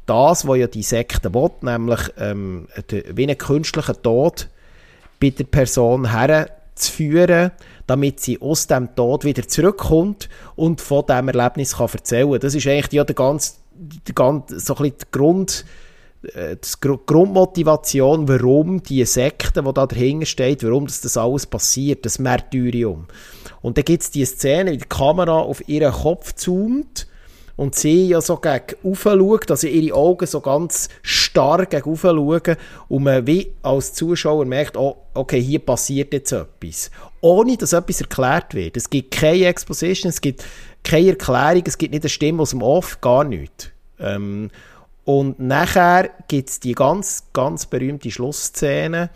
[0.07, 2.68] das, was ja die Sekte will, nämlich ähm,
[3.11, 4.48] wie einen künstlichen Tod
[5.20, 7.53] bei der Person herzuführen,
[7.86, 12.40] damit sie aus dem Tod wieder zurückkommt und von diesem Erlebnis kann erzählen.
[12.40, 15.64] Das ist eigentlich ja der ganz, der ganz, so ein der Grund,
[16.34, 22.05] äh, die Grundmotivation, warum die Sekte, die da dahinter steht, warum das, das alles passiert,
[22.05, 23.07] das Märtyrium.
[23.61, 27.07] Und dann gibt es die Szene, wie die Kamera auf ihren Kopf zoomt
[27.57, 32.57] und sie ja so gegen schaut, also ihre Augen so ganz stark gegen schauen
[32.88, 36.90] und man wie als Zuschauer merkt, oh, okay, hier passiert jetzt etwas.
[37.20, 38.76] Ohne, dass etwas erklärt wird.
[38.76, 40.44] Es gibt keine Exposition, es gibt
[40.82, 43.68] keine Erklärung, es gibt nicht eine Stimme aus dem Off, gar nichts.
[44.00, 44.50] Ähm,
[45.05, 49.11] und nachher gibt es die ganz, ganz berühmte Schlussszene,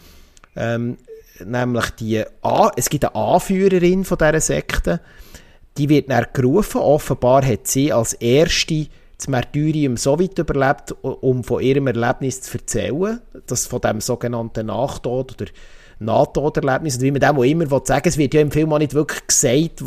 [0.56, 0.98] ähm,
[1.44, 5.00] nämlich die, A es gibt eine Anführerin von dieser Sekte,
[5.78, 6.80] die wird dann gerufen.
[6.80, 12.58] Offenbar hat sie als erste das Martyrium so weit überlebt, um von ihrem Erlebnis zu
[12.58, 15.50] erzählen, das von dem sogenannten Nachtod oder
[15.98, 18.92] Nahtoderlebnis, wie man dem auch immer will sagen es wird ja im Film auch nicht
[18.92, 19.82] wirklich gesagt,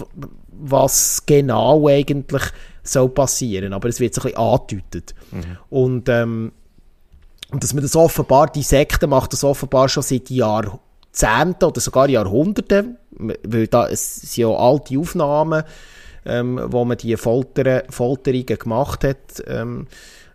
[0.49, 2.41] was genau eigentlich
[2.81, 5.13] soll passieren, aber es wird so ein bisschen angedeutet.
[5.31, 5.57] Mhm.
[5.69, 6.51] Und, ähm,
[7.51, 10.79] und dass man das offenbar, die Sekte macht das offenbar schon seit Jahren
[11.21, 15.63] Jahrzehnten oder sogar Jahrhunderten, weil da es sind ja alte Aufnahmen,
[16.25, 19.87] ähm, wo man die Folter, Folterungen gemacht hat, ähm,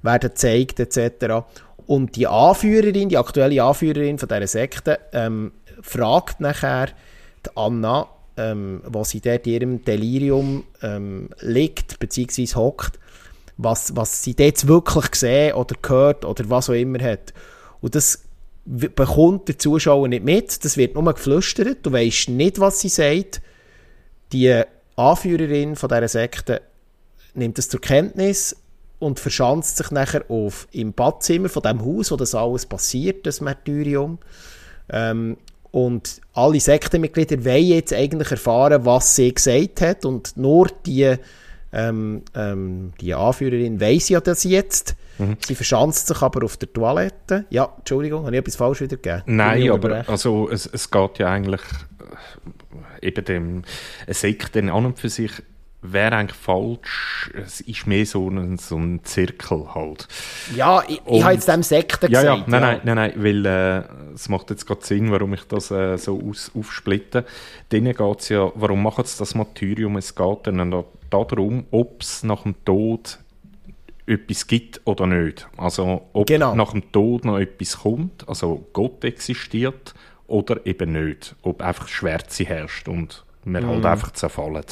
[0.02, 1.44] werden gezeigt etc.
[1.86, 6.88] Und die Anführerin, die aktuelle Anführerin von dieser Sekte, ähm, fragt nachher
[7.44, 12.98] die Anna, ähm, wo sie dort in ihrem Delirium ähm, liegt, beziehungsweise hockt,
[13.56, 17.32] was, was sie dort wirklich gesehen oder gehört oder was auch immer hat.
[17.80, 18.23] Und das
[18.64, 20.64] bekommt der Zuschauer nicht mit.
[20.64, 21.78] Das wird nur geflüstert.
[21.82, 23.42] Du weißt nicht, was sie sagt.
[24.32, 24.62] Die
[24.96, 26.62] Anführerin von dieser Sekte
[27.34, 28.56] nimmt das zur Kenntnis
[28.98, 33.40] und verschanzt sich nachher auf im Badzimmer von dem Haus, wo das alles passiert, das
[33.40, 34.18] Martyrium.
[34.88, 35.36] Ähm,
[35.70, 41.16] und alle Sektenmitglieder wollen jetzt eigentlich erfahren, was sie gesagt hat und nur die,
[41.74, 44.96] ähm, ähm, die Anführerin weiß ja das jetzt.
[45.18, 45.36] Mhm.
[45.44, 47.44] Sie verschanzt sich aber auf der Toilette.
[47.50, 49.22] Ja, Entschuldigung, habe ich etwas falsch wiedergegeben?
[49.26, 51.60] Nein, aber also, es, es geht ja eigentlich
[53.00, 53.62] äh, eben dem,
[54.52, 55.32] dann an und für sich,
[55.84, 57.30] wäre eigentlich falsch.
[57.34, 60.08] Es ist mehr so ein, so ein Zirkel halt.
[60.56, 62.48] Ja, ich, ich habe jetzt dem Sekten ja, gesagt.
[62.48, 62.68] Ja, nein, ja.
[62.68, 66.20] nein, nein, nein, weil äh, es macht jetzt gerade Sinn, warum ich das äh, so
[66.26, 67.24] aus, aufsplitte.
[67.70, 69.96] Denen geht es ja, warum machen sie das Martyrium?
[69.98, 70.72] Es geht dann
[71.22, 73.20] darum, ob es nach dem Tod
[74.06, 75.46] etwas gibt oder nicht.
[75.56, 76.54] Also ob genau.
[76.54, 79.94] nach dem Tod noch etwas kommt, also Gott existiert
[80.26, 81.36] oder eben nicht.
[81.42, 83.66] Ob einfach Schwärze herrscht und wir mm.
[83.66, 83.86] halt mhm.
[83.86, 84.64] einfach zerfallen.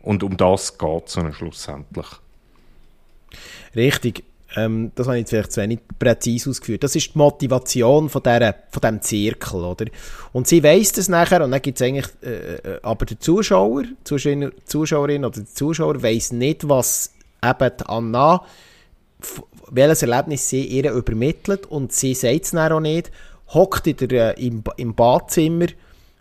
[0.00, 2.06] Und um das geht es dann schlussendlich.
[3.76, 4.24] Richtig.
[4.56, 6.82] Ähm, das habe ich jetzt vielleicht zu wenig präzise ausgeführt.
[6.82, 9.86] Das ist die Motivation von, dieser, von diesem Zirkel, oder?
[10.32, 13.84] Und sie weiss das nachher, und dann gibt es eigentlich, äh, äh, aber der Zuschauer,
[14.02, 17.12] Zuschauerin, Zuschauerin oder der Zuschauer weiss nicht, was
[17.44, 18.42] eben die Anna,
[19.70, 23.12] welches Erlebnis sie ihr übermittelt und sie sagt es dann auch nicht,
[23.48, 25.66] hockt in der, äh, im, im Badzimmer,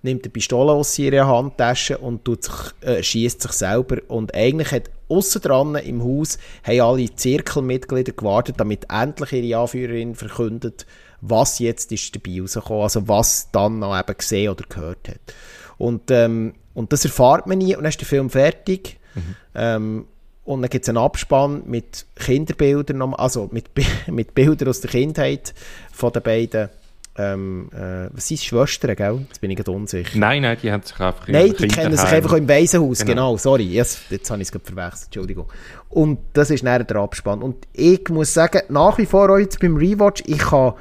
[0.01, 3.97] nimmt eine Pistole aus ihrer Handtasche und tut sich, äh, schießt sich selber.
[4.07, 10.15] Und eigentlich hat aussen dran im Haus haben alle Zirkelmitglieder gewartet, damit endlich ihre Anführerin
[10.15, 10.85] verkündet,
[11.21, 15.35] was jetzt ist dabei rausgekommen, also was dann noch eben gesehen oder gehört hat.
[15.77, 18.97] Und, ähm, und das erfahrt man nie und dann ist der Film fertig.
[19.15, 19.35] Mhm.
[19.55, 20.05] Ähm,
[20.45, 23.69] und dann gibt es einen Abspann mit Kinderbildern, also mit,
[24.07, 25.53] mit Bildern aus der Kindheit
[25.91, 26.69] von den beiden.
[27.17, 29.25] Ähm, äh, was sind Schwestern, gell?
[29.27, 30.17] Jetzt bin ich gerade unsicher.
[30.17, 33.11] Nein, nein, die haben sich einfach Nein, die kennen sich einfach im Waisenhaus, genau.
[33.11, 33.37] genau.
[33.37, 33.63] sorry.
[33.63, 35.51] Jetzt, jetzt habe ich es gerade verwechselt, Entschuldigung.
[35.89, 37.41] Und das ist näher der Abspann.
[37.41, 40.73] Und ich muss sagen, nach wie vor jetzt beim Rewatch, ich kann,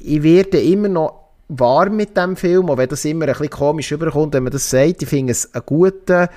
[0.00, 3.92] ich werde immer noch warm mit dem Film, auch wenn das immer ein bisschen komisch
[3.92, 5.02] überkommt, wenn man das sagt.
[5.02, 6.28] Ich finde es einen guten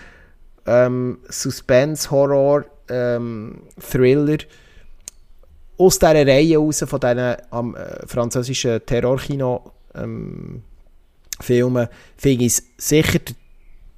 [0.67, 4.37] ähm, Suspense, Horror, ähm, Thriller.
[5.79, 10.61] Aus dieser Reihe raus von diesen ähm, französischen Terrorkino ähm,
[11.39, 13.19] finde ich sicher,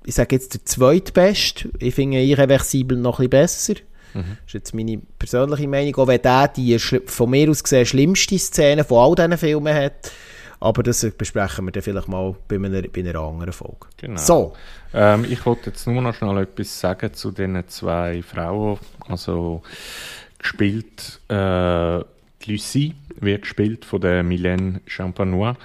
[0.06, 1.70] ich sage jetzt der zweitbeste.
[1.80, 3.82] Ich finde Irreversibel noch ein bisschen besser.
[4.14, 4.38] Mhm.
[4.46, 5.96] Das ist jetzt meine persönliche Meinung.
[5.96, 10.12] Auch wenn der die von mir aus gesehen schlimmste Szene von all diesen Filmen hat.
[10.60, 13.88] Aber das besprechen wir dann vielleicht mal bei einer, bei einer anderen Folge.
[13.98, 14.22] Genau.
[14.22, 14.54] So.
[14.94, 18.78] Ähm, ich wollte jetzt nur noch schnell etwas sagen zu diesen zwei Frauen.
[19.08, 19.64] Also
[20.42, 22.00] gespielt, äh,
[22.46, 25.56] Lucie wird gespielt von der Mylène Champanois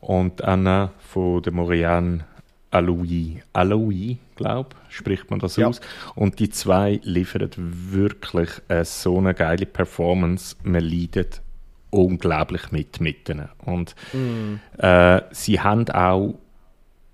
[0.00, 2.24] und Anna von der Moriane
[2.70, 3.42] Aloui.
[3.52, 5.68] Aloui, glaube spricht man das ja.
[5.68, 5.80] aus.
[6.14, 10.56] Und die zwei liefern wirklich äh, so eine geile Performance.
[10.62, 11.42] Man leidet
[11.90, 13.48] unglaublich mit mit ihnen.
[13.64, 14.82] Und mm.
[14.82, 16.38] äh, sie haben auch,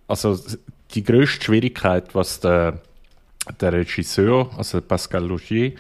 [0.09, 0.39] also
[0.95, 2.81] die größte Schwierigkeit, was der,
[3.61, 5.73] der Regisseur, also Pascal Logier,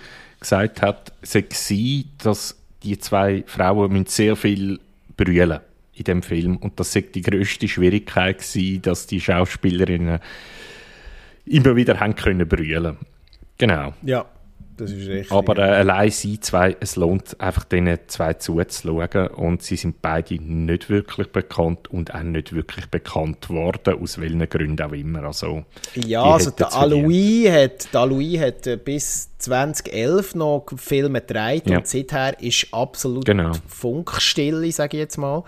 [0.42, 1.44] gesagt hat, sei
[2.18, 4.78] dass die zwei Frauen sehr viel
[5.16, 5.60] brüllen
[5.94, 10.18] in dem Film und das sei die größte Schwierigkeit gewesen, dass die Schauspielerinnen
[11.46, 12.96] immer wieder haben können brüllen.
[13.58, 13.94] Genau.
[14.02, 14.26] Ja,
[14.82, 15.32] das ist richtig.
[15.32, 20.34] Aber äh, allein sie zwei, es lohnt einfach diesen zwei zuzuschauen und sie sind beide
[20.42, 25.24] nicht wirklich bekannt und auch nicht wirklich bekannt worden, aus welchen Gründen auch immer.
[25.24, 25.64] Also,
[25.94, 31.78] ja, also der Alois hat, der Alois hat äh, bis 2011 noch Filme gedreht ja.
[31.78, 33.52] und seither ist absolut genau.
[33.68, 35.44] Funkstille, sage ich jetzt mal.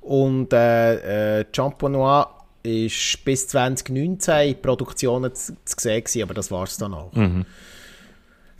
[0.00, 2.26] Und äh, äh, Champenois
[2.62, 7.12] ist bis 2019 in Produktionen zu, zu sehen gewesen, aber das war es dann auch.
[7.12, 7.46] Mhm.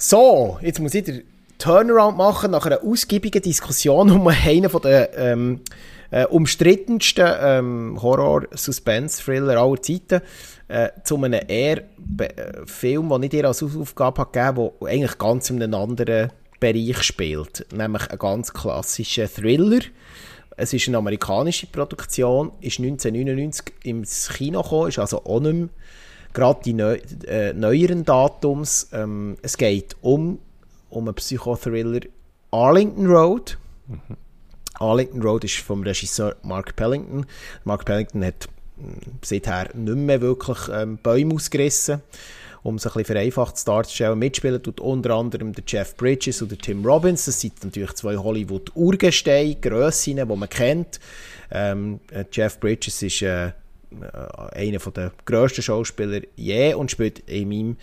[0.06, 1.22] So, jetzt muss ich den
[1.56, 5.60] Turnaround machen nach einer ausgiebigen Diskussion um einen von der ähm,
[6.10, 10.20] äh, umstrittensten ähm, Horror-Suspense-Thriller aller Zeiten
[10.68, 15.16] äh, zu einem eher äh, Film, den ich dir als Aufgabe habe gegeben der eigentlich
[15.16, 16.30] ganz in einem anderen
[16.60, 19.80] Bereich spielt, nämlich ein ganz klassischer Thriller.
[20.58, 25.68] Es ist eine amerikanische Produktion, ist 1999 ins Kino gekommen, ist also auch nicht mehr
[26.34, 28.88] gerade die neu, äh, neueren Datums.
[28.92, 30.38] Ähm, es geht um,
[30.90, 32.00] um einen Psychothriller
[32.50, 33.56] Arlington Road.
[33.86, 34.16] Mhm.
[34.74, 37.24] Arlington Road ist vom Regisseur Mark Pellington.
[37.64, 42.02] Mark Pellington hat hm, seither nicht mehr wirklich ähm, Bäume ausgerissen
[42.64, 44.18] um es ein bisschen vereinfacht darzustellen.
[44.18, 47.26] Mitspielen tut unter anderem der Jeff Bridges oder Tim Robbins.
[47.26, 50.98] Das sind natürlich zwei Hollywood-Urgesteine, Grössinnen, die man kennt.
[51.50, 53.52] Ähm, äh, Jeff Bridges ist äh, äh,
[54.52, 57.76] einer der grössten Schauspieler je und spielt in meinem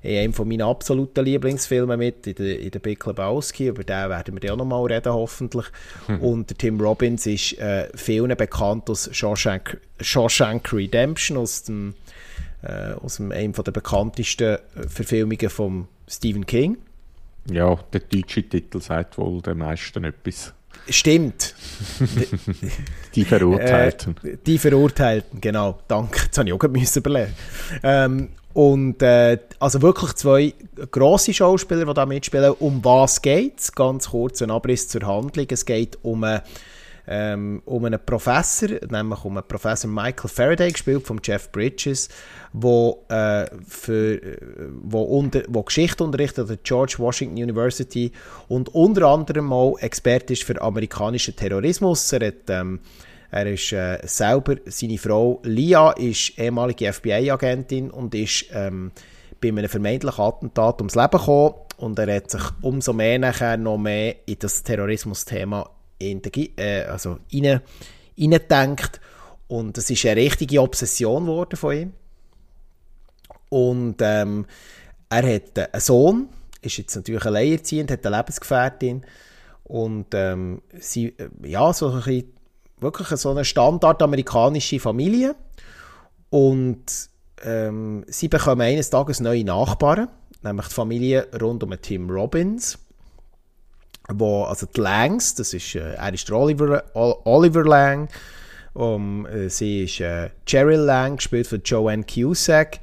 [0.00, 4.08] in einem von meinen absoluten Lieblingsfilmen mit, in der, in der Big Lebowski, über den
[4.08, 5.66] werden wir dann auch nochmal reden, hoffentlich.
[6.06, 6.20] Hm.
[6.20, 11.94] Und der Tim Robbins ist äh, vielen bekannt aus Shawshank, Shawshank Redemption, aus dem
[12.62, 16.78] äh, aus dem, einem der bekanntesten äh, Verfilmungen von Stephen King.
[17.50, 20.52] Ja, der deutsche Titel sagt wohl den meisten etwas.
[20.88, 21.54] Stimmt.
[23.14, 24.16] die Verurteilten.
[24.22, 25.78] Äh, die Verurteilten, genau.
[25.88, 26.20] Danke.
[26.24, 27.34] Jetzt habe ich auch müssen überlegen.
[27.82, 30.54] Ähm, und äh, also wirklich zwei
[30.90, 32.52] grosse Schauspieler, die da mitspielen.
[32.58, 33.72] Um was geht es?
[33.72, 35.46] Ganz kurz ein Abriss zur Handlung.
[35.50, 36.42] Es geht um eine
[37.08, 42.10] ähm, um einen Professor, nämlich um einen Professor Michael Faraday, gespielt von Jeff Bridges,
[42.52, 44.38] wo, äh, für, äh,
[44.82, 48.12] wo, unter, wo Geschichte unterrichtet an der George Washington University
[48.48, 52.12] und unter anderem mal Experte ist für amerikanischen Terrorismus.
[52.12, 52.80] Er hat ähm,
[53.30, 58.90] er ist äh, selber, seine Frau Lia ist ehemalige FBI-Agentin und ist ähm,
[59.40, 63.76] bei einem vermeintlichen Attentat ums Leben gekommen und er hat sich umso mehr nachher noch
[63.76, 67.60] mehr in das Terrorismus-Thema äh, also rein,
[68.18, 69.00] reindenkt.
[69.48, 71.92] Und es ist eine richtige Obsession geworden von ihm.
[73.48, 74.46] Und ähm,
[75.08, 76.28] er hat einen Sohn,
[76.60, 79.06] ist jetzt natürlich alleinerziehend, hat eine Lebensgefährtin.
[79.64, 82.32] Und ähm, sie, äh, ja, so ein bisschen,
[82.80, 85.34] wirklich so eine standardamerikanische Familie.
[86.30, 86.84] Und
[87.42, 90.08] ähm, sie bekommen eines Tages neue Nachbarn,
[90.42, 92.78] nämlich die Familie rund um Tim Robbins
[94.12, 98.08] wo, also die Langs, das ist, äh, er Oliver, Lang,
[98.74, 102.80] um, äh, sie ist äh, Cheryl Lang, gespielt von Joanne Cusack.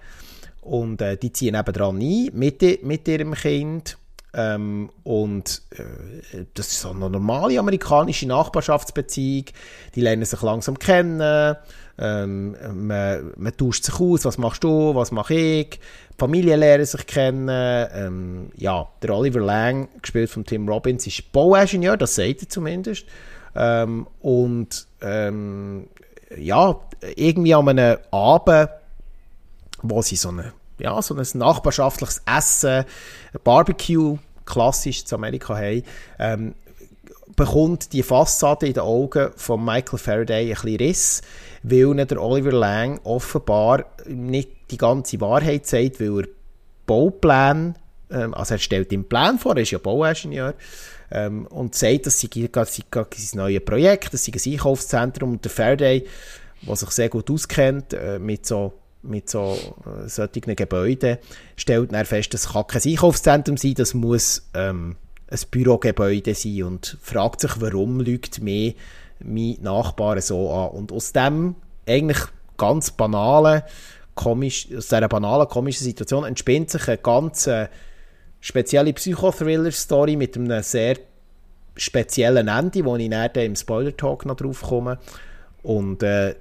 [0.62, 3.98] Und äh, die ziehen nebenan ein mit, mit ihrem Kind
[4.36, 9.46] ähm, und äh, das ist so eine normale amerikanische Nachbarschaftsbeziehung,
[9.96, 11.56] die lernen sich langsam kennen,
[11.98, 15.80] ähm, man, man tauscht sich aus, was machst du, was mache ich,
[16.18, 17.50] Familien lernen sich kennen.
[17.50, 23.06] Ähm, ja, der Oliver Lang, gespielt von Tim Robbins, ist Bauingenieur, das sagt er zumindest.
[23.56, 25.88] Ähm, und ähm,
[26.38, 26.80] ja,
[27.16, 28.70] irgendwie an einem Abend,
[29.82, 32.86] wo sie so, eine, ja, so ein nachbarschaftliches Essen,
[33.34, 35.84] ein Barbecue, klassisch zu Amerika haben,
[36.20, 36.56] ähm,
[37.36, 41.22] bekommt die Fassade in den Augen von Michael Faraday ein bisschen Riss,
[41.64, 46.28] weil der Oliver Lang offenbar nicht die ganze Wahrheit sagt, weil er
[46.86, 47.76] Baupläne,
[48.10, 50.54] ähm, also er stellt den Plan vor, er ist ja Bauingenieur,
[51.12, 55.32] ähm, und sagt, das sei, sei sein neues Projekt, das sei ein Einkaufszentrum.
[55.34, 56.06] Und der Faraday,
[56.62, 58.74] der sich sehr gut auskennt äh, mit so
[59.08, 61.18] mit so äh, solchen Gebäuden,
[61.56, 64.96] stellt er fest, das kann kein Einkaufszentrum sein, das muss ähm,
[65.28, 68.74] ein Bürogebäude sein und fragt sich, warum lügt mir
[69.24, 70.70] mein Nachbar so an.
[70.70, 71.56] Und aus dem
[71.88, 72.20] eigentlich
[72.58, 73.64] ganz banalen,
[74.14, 77.68] komisch, aus dieser banalen, komischen Situation entspinnt sich eine ganz äh,
[78.40, 80.98] spezielle Psychothriller-Story mit einem sehr
[81.76, 85.00] speziellen Ende, wo ich dann im Spoiler-Talk noch drauf komme.
[85.64, 86.36] Und äh,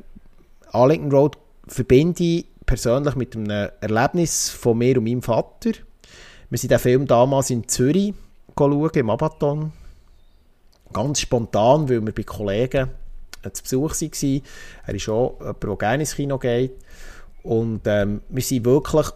[0.70, 5.72] Arlington Road verbinde ich persönlich mit einem Erlebnis von mir und meinem Vater.
[6.50, 8.14] Wir sind den Film damals in Zürich
[8.56, 9.72] schauen, im Abaton.
[10.92, 12.90] Ganz spontan, weil wir bei Kollegen
[13.52, 14.42] zu Besuch waren.
[14.86, 16.72] Er ist auch jemand, der gerne ins Kino geht.
[17.42, 19.06] Und ähm, wir sind wirklich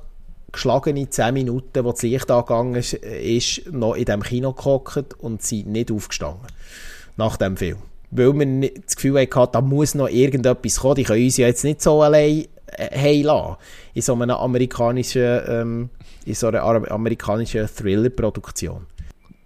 [0.53, 5.69] geschlagene 10 Minuten, wo das Licht angegangen ist, noch in diesem Kino gehockt und sind
[5.69, 6.47] nicht aufgestanden.
[7.17, 7.79] Nach dem Film.
[8.11, 10.97] Weil wir das Gefühl hatten, da muss noch irgendetwas kommen.
[10.97, 13.57] Die können uns ja jetzt nicht so allein äh, heimlassen.
[13.95, 15.91] In so einer amerikanischen, ähm,
[16.25, 18.87] in so einer amerikanischen Thriller-Produktion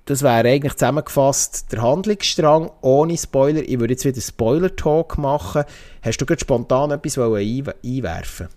[0.04, 3.62] das wäre eigentlich zusammengefasst der Handlungsstrang ohne Spoiler.
[3.62, 5.64] Ich würde jetzt wieder Spoiler-Talk machen.
[6.02, 8.48] Hast du gerade spontan etwas einwerfen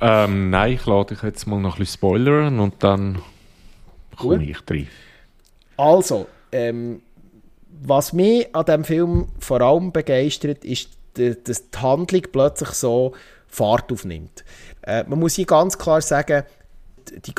[0.00, 3.20] ähm, Nein, ich lade dich jetzt mal noch ein bisschen spoilern und dann
[4.16, 4.86] komme ich drin.
[5.76, 7.00] Also, ähm,
[7.82, 13.12] was mich an diesem Film vor allem begeistert, ist, dass die Handlung plötzlich so
[13.48, 14.44] Fahrt aufnimmt.
[14.82, 16.44] Äh, man muss hier ganz klar sagen,
[17.10, 17.34] die,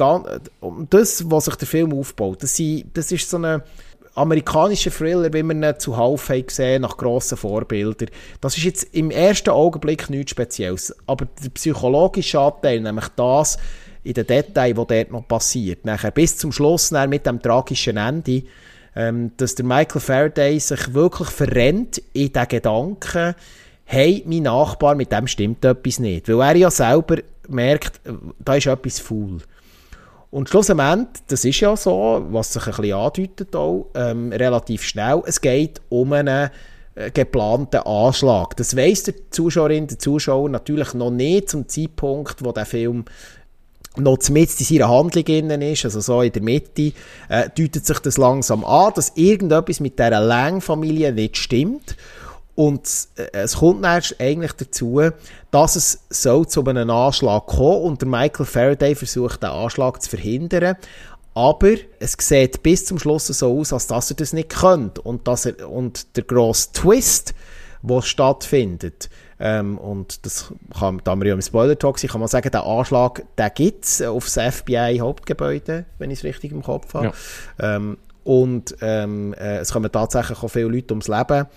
[0.90, 2.62] das, was sich der Film aufbaut, das,
[2.94, 3.62] das ist so ein
[4.16, 8.10] amerikanischer Thriller, wie wir ihn zuhauf haben gesehen, nach grossen Vorbildern.
[8.42, 10.94] Das ist jetzt im ersten Augenblick nichts Spezielles.
[11.08, 13.58] Aber der psychologische Anteil, nämlich das
[14.04, 18.44] in den Details, was dort noch passiert, nachher bis zum Schluss mit dem tragischen Ende,
[18.96, 23.36] ähm, dass der Michael Faraday sich wirklich verrennt in den Gedanken,
[23.86, 26.28] hey, mein Nachbar, mit dem stimmt etwas nicht.
[26.30, 27.18] Weil er ja selber
[27.48, 28.00] merkt,
[28.40, 29.40] da ist etwas faul.
[30.30, 35.22] Und schlussendlich, das ist ja so, was sich ein bisschen andeutet auch, ähm, relativ schnell,
[35.26, 36.50] es geht um einen
[36.96, 38.56] äh, geplanten Anschlag.
[38.56, 43.04] Das weiss der Zuschauerin, der Zuschauer natürlich noch nicht zum Zeitpunkt, wo der Film
[43.98, 46.94] noch mitten in seiner Handlung innen ist, also so in der Mitte,
[47.30, 51.98] äh, deutet sich das langsam an, dass irgendetwas mit dieser Lang-Familie nicht stimmt.
[52.56, 55.02] Und äh, es kommt erst eigentlich dazu,
[55.52, 60.10] dass es so zu einem Anschlag kommt und der Michael Faraday versucht, den Anschlag zu
[60.10, 60.78] verhindern.
[61.34, 65.02] Aber es sieht bis zum Schluss so aus, als dass er das nicht könnte.
[65.02, 67.34] Und, dass er, und der grosse Twist,
[67.82, 69.10] der stattfindet,
[69.44, 73.24] ähm, und das kann, da wir ja im Spoiler-Talk sind, kann man sagen, der Anschlag,
[73.40, 77.12] den gibt es auf das FBI-Hauptgebäude, wenn ich es richtig im Kopf habe.
[77.60, 77.76] Ja.
[77.76, 81.48] Ähm, und ähm, äh, es kommen tatsächlich auch viele Leute ums Leben.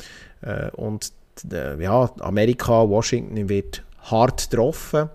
[0.40, 1.12] Äh, und
[1.52, 5.10] äh, ja, Amerika, Washington wird hart getroffen.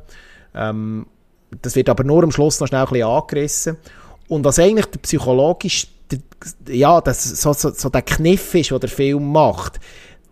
[0.54, 1.08] Ähm,
[1.64, 3.78] das wird aber nur am Schluss noch schnell ein bisschen angerissen.
[4.28, 6.20] Und was eigentlich der psychologisch, der,
[6.76, 9.80] ja, das, so, so, so der Kniff ist, den der Film macht,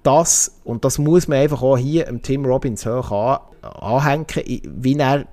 [0.07, 4.25] das, und das muss man einfach auch hier im Tim Robbins hoch an, anhängen,
[4.63, 5.25] wie er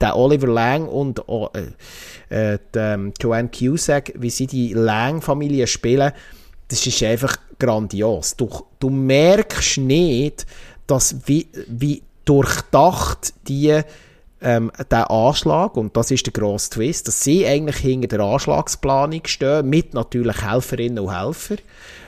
[0.00, 6.10] der Oliver Lang und äh, äh, die, ähm, Joanne Cusack, wie sie die Lang-Familie spielen,
[6.66, 8.34] das ist einfach grandios.
[8.36, 8.48] Du,
[8.80, 10.46] du merkst nicht,
[10.88, 13.82] dass wie, wie durchdacht die
[14.40, 19.22] ähm, der Anschlag, und das ist der grosse Twist, dass sie eigentlich hinter der Anschlagsplanung
[19.26, 21.58] stehen, mit natürlich Helferinnen und Helfern,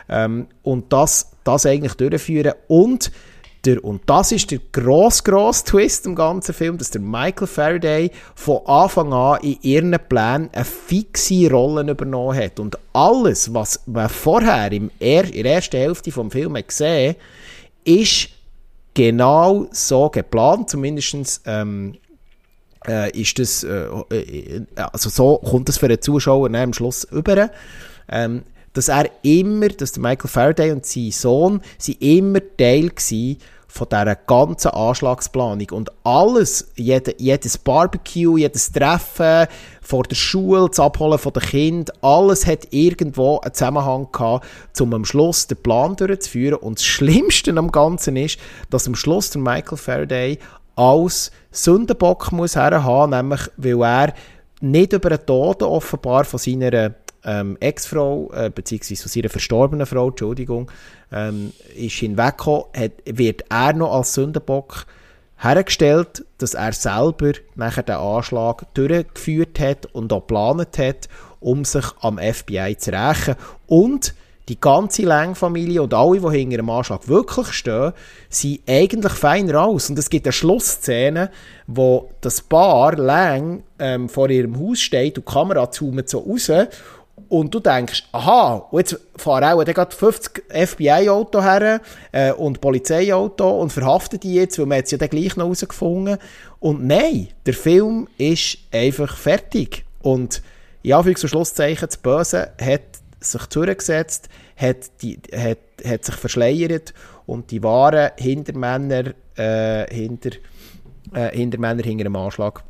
[0.09, 3.11] ähm, und das, das eigentlich durchführen und
[3.65, 8.11] der, und das ist der gross, gross Twist im ganzen Film, dass der Michael Faraday
[8.35, 12.61] von Anfang an in ihren Plänen eine fixe Rolle übernommen hat.
[12.61, 17.17] Und alles, was man vorher im er, in der ersten Hälfte des Films gesehen
[17.85, 18.29] ist
[18.95, 21.97] genau so geplant, zumindest ähm,
[22.87, 27.51] äh, ist das, äh, äh, also so kommt es für den Zuschauer am Schluss über.
[28.09, 28.43] Ähm,
[28.75, 33.37] dass er immer, dass der Michael Faraday und sein Sohn, sie immer Teil waren
[33.75, 35.69] von dieser ganzen Anschlagsplanung.
[35.73, 39.49] Und alles, jede, jedes Barbecue, jedes Treffen
[39.83, 44.47] vor der Schule, das Abholen von den Kindern, alles hat irgendwo einen Zusammenhang gehabt,
[44.81, 46.59] um am Schluss den Plan durchzuführen.
[46.59, 48.39] Und das Schlimmste am Ganzen ist,
[48.71, 50.39] dass am Schluss der Michael Faraday
[50.77, 54.15] als Sündenbock muss herhaben, nämlich weil er
[54.61, 56.95] nicht über den Tod offenbar von seiner
[57.25, 60.71] ähm, Ex-Frau, äh, beziehungsweise von seiner verstorbenen Frau, Entschuldigung,
[61.13, 62.67] ähm, ist hinweggekommen,
[63.05, 64.87] wird er noch als Sündenbock
[65.39, 71.09] hergestellt, dass er selber nachher den Anschlag durchgeführt hat und auch geplant hat,
[71.41, 73.37] um sich am FBI zu rächen.
[73.67, 74.15] Und
[74.49, 77.93] die ganze Lang-Familie und alle, die hinter dem Anschlag wirklich stehen,
[78.29, 79.89] sind eigentlich fein raus.
[79.89, 81.31] Und es gibt eine Schlussszene,
[81.67, 86.51] wo das Paar Lang ähm, vor ihrem Haus steht und die Kamera zoomt so raus
[87.35, 91.81] und du denkst, aha, jetzt fahren auch gerade 50 FBI-Auto her
[92.13, 96.19] äh, und Polizeiauto und verhaften die jetzt, weil man es ja dann gleich noch herausgefunden.
[96.61, 99.85] Und nein, der Film ist einfach fertig.
[100.01, 100.43] Und
[100.85, 102.83] in Anführungs- und Schlusszeichen, das Böse hat
[103.19, 106.95] sich zurückgesetzt, hat, die, hat, hat sich verschleiert
[107.27, 110.31] und die wahren Hintermänner, äh, hinter,
[111.13, 112.63] äh, Hintermänner hinter dem Anschlag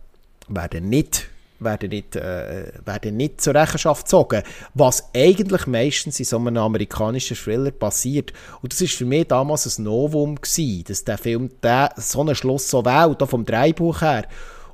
[0.49, 1.29] werden nicht
[1.61, 4.43] werden nicht, äh, werden nicht zur Rechenschaft gezogen.
[4.75, 8.33] Was eigentlich meistens in so einem amerikanischen Thriller passiert.
[8.63, 12.35] Und das ist für mich damals ein Novum gewesen, dass der Film der, so einen
[12.35, 14.27] Schluss so wählt, auch vom Dreibuch her.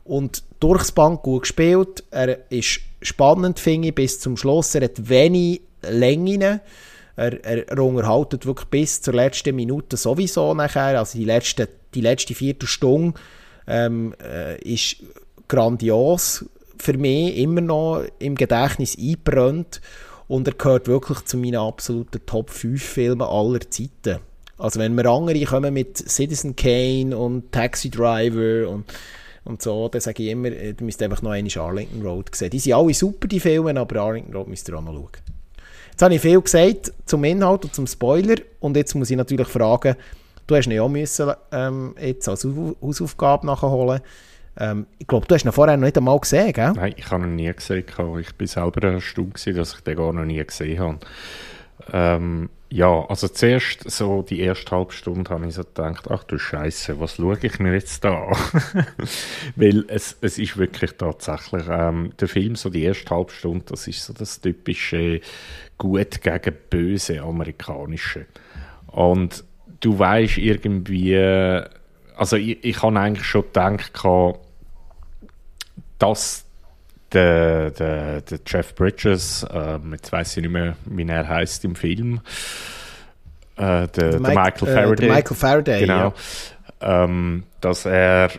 [0.05, 2.05] Und durchs Bank gut gespielt.
[2.11, 4.75] Er ist spannend, finde ich, bis zum Schluss.
[4.75, 6.61] Er hat wenig Längen.
[7.17, 10.99] Er, er, unterhaltet wirklich bis zur letzten Minute sowieso nachher.
[10.99, 13.19] Also die letzte, die letzte Viertelstunde
[13.67, 14.97] ähm, äh, ist
[15.49, 16.45] grandios
[16.81, 19.81] für mich immer noch im Gedächtnis einbrennt
[20.29, 24.21] und er gehört wirklich zu meinen absoluten Top 5 Filmen aller Zeiten.
[24.59, 28.85] Also wenn wir andere kommen mit Citizen Kane und Taxi Driver und,
[29.45, 32.51] und so, dann sage ich immer, ihr müsst einfach noch eine Arlington Road sehen.
[32.51, 35.09] Die sind alle super, die Filme, aber Arlington Road müsst ihr auch mal schauen.
[35.91, 39.49] Jetzt habe ich viel gesagt zum Inhalt und zum Spoiler und jetzt muss ich natürlich
[39.49, 39.97] fragen,
[40.47, 42.47] du hast ja auch müssen, ähm, jetzt als
[42.81, 44.01] Hausaufgabe nachholen
[44.61, 46.73] ähm, ich glaube, du hast ihn vorher noch nicht einmal gesehen, gell?
[46.73, 47.85] Nein, ich habe ihn nie gesehen.
[47.89, 50.99] Ich war selber erstaunt, dass ich den gar noch nie gesehen habe.
[51.93, 56.39] Ähm, ja, also zuerst, so die erste halbe Stunde, habe ich so gedacht, ach du
[56.39, 58.37] Scheiße, was schaue ich mir jetzt da an?
[59.57, 63.89] Weil es, es ist wirklich tatsächlich, ähm, der Film, so die erste halbe Stunde, das
[63.89, 65.21] ist so das typische
[65.79, 68.27] gut gegen böse amerikanische.
[68.87, 69.43] Und
[69.81, 71.17] du weißt irgendwie,
[72.17, 73.93] also ich, ich habe eigentlich schon gedacht,
[76.01, 76.45] dass
[77.13, 81.77] der, der, der Jeff Bridges, äh, jetzt weiß ich nicht mehr, wie er heißt im
[81.77, 82.21] Film,
[83.57, 86.15] äh, der, der, Mike, Michael Faraday, äh, der Michael Faraday genau,
[86.81, 87.05] ja.
[87.05, 88.31] ähm, dass er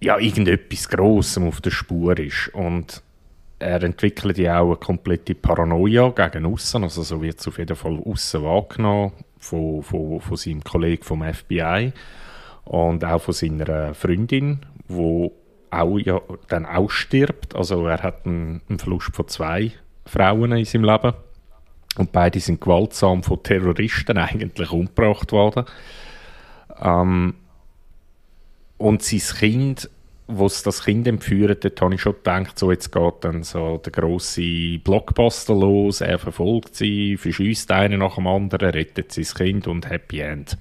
[0.00, 2.48] ja irgendetwas Grossem auf der Spur ist.
[2.52, 3.02] Und
[3.58, 7.76] er entwickelt ja auch eine komplette Paranoia gegen außen, also so wird es auf jeden
[7.76, 11.92] Fall außen wahrgenommen von, von, von seinem Kollegen vom FBI
[12.64, 15.32] und auch von seiner Freundin, wo
[15.70, 17.54] auch ja dann auch stirbt.
[17.54, 19.72] Also er hat einen, einen Verlust von zwei
[20.04, 21.14] Frauen in seinem Leben
[21.98, 25.64] und beide sind gewaltsam von Terroristen eigentlich umgebracht worden.
[26.80, 27.34] Ähm,
[28.78, 29.90] und sein Kind,
[30.26, 33.78] wo es das Kind entführt, dort habe ich schon gedacht, so jetzt geht dann so
[33.78, 39.66] der grosse Blockbuster los, er verfolgt sie, verschießt einen nach dem anderen, rettet sein Kind
[39.66, 40.58] und Happy End.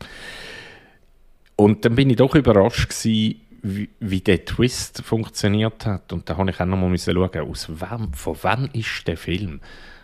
[1.58, 6.14] Und dann bin ich doch überrascht gewesen, wie, wie der Twist funktioniert hat.
[6.14, 9.60] Und da habe ich auch noch mal schauen, aus wem, von wann ist der Film?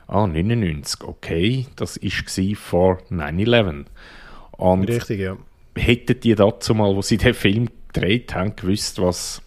[0.07, 3.86] Ah, 99, okay, das war vor 9-11.
[4.88, 5.38] Richtig, ja.
[5.76, 9.41] Hätten die dazu mal, wo sie den Film gedreht haben, gewusst, was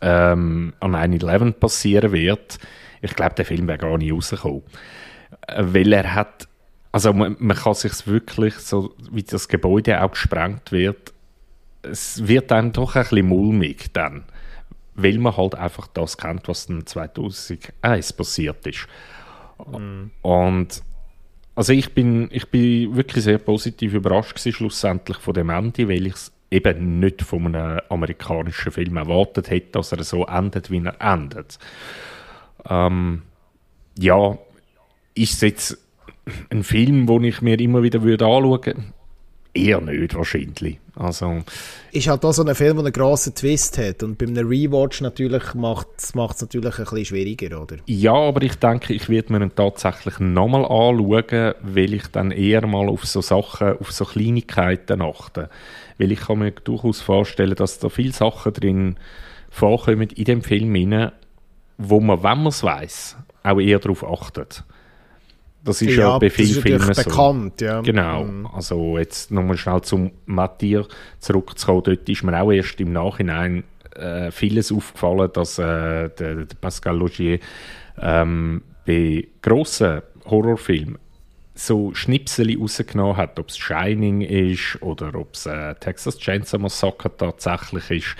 [0.00, 2.58] ähm, an 9-11 passieren wird,
[3.02, 4.62] ich glaube, der Film wäre gar nicht rausgekommen.
[5.46, 6.48] Äh, weil er hat
[6.92, 11.12] also man, man kann sich wirklich, so wie das Gebäude auch gesprengt wird,
[11.82, 14.24] es wird dann doch ein bisschen mulmig dann,
[14.94, 18.86] weil man halt einfach das kennt, was dann 2001 passiert ist.
[19.72, 20.10] Mhm.
[20.22, 20.82] Und
[21.54, 26.06] also ich bin, ich bin wirklich sehr positiv überrascht gewesen, schlussendlich von dem Ende, weil
[26.06, 30.82] ich es eben nicht von einem amerikanischen Film erwartet hätte, dass er so endet, wie
[30.84, 31.58] er endet.
[32.68, 33.22] Ähm,
[33.98, 34.38] ja,
[35.14, 35.78] ist es jetzt
[36.50, 38.76] ein Film, den ich mir immer wieder würde anschauen würde?
[39.52, 40.78] Eher nicht, wahrscheinlich.
[40.94, 41.42] Also,
[41.90, 44.02] ist halt auch so ein Film, der einen grossen Twist hat.
[44.04, 47.76] Und bei einem Rewatch natürlich macht es natürlich ein bisschen schwieriger, oder?
[47.86, 52.64] Ja, aber ich denke, ich werde mir ihn tatsächlich nochmal anschauen, weil ich dann eher
[52.66, 55.50] mal auf so Sachen, auf so Kleinigkeiten achte.
[55.98, 58.96] Weil ich kann mir durchaus vorstellen, dass da viele Sachen drin
[59.48, 61.12] vorkommen in dem Film rein,
[61.76, 64.64] wo man, wenn man es weiss, auch eher darauf achtet.
[65.62, 67.02] Das ist ja, ja bei vielen Filmen so.
[67.02, 67.80] bekannt, ja.
[67.82, 68.24] Genau.
[68.24, 68.46] Mhm.
[68.46, 70.84] Also jetzt nochmal schnell zum Mathieu
[71.18, 71.82] zurückzukommen.
[71.84, 73.64] Dort ist mir auch erst im Nachhinein
[73.94, 77.38] äh, vieles aufgefallen, dass äh, der, der, Pascal Logier
[78.00, 80.98] ähm, bei grossen Horrorfilmen
[81.54, 87.14] so Schnipsel rausgenommen hat, ob es Shining ist oder ob es äh, Texas Chainsaw Massacre
[87.14, 88.16] tatsächlich ist.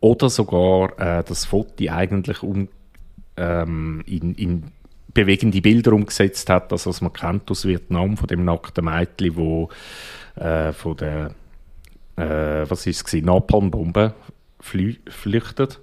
[0.00, 2.68] Oder sogar äh, das Foto eigentlich um,
[3.36, 4.72] ähm, in, in
[5.14, 9.68] bewegende Bilder umgesetzt hat, das was man kennt aus Vietnam, von dem nackten Mädchen, wo
[10.36, 11.34] äh, von der
[12.16, 14.14] äh, was ist es Napalmbombe
[14.60, 15.80] flü flüchtet.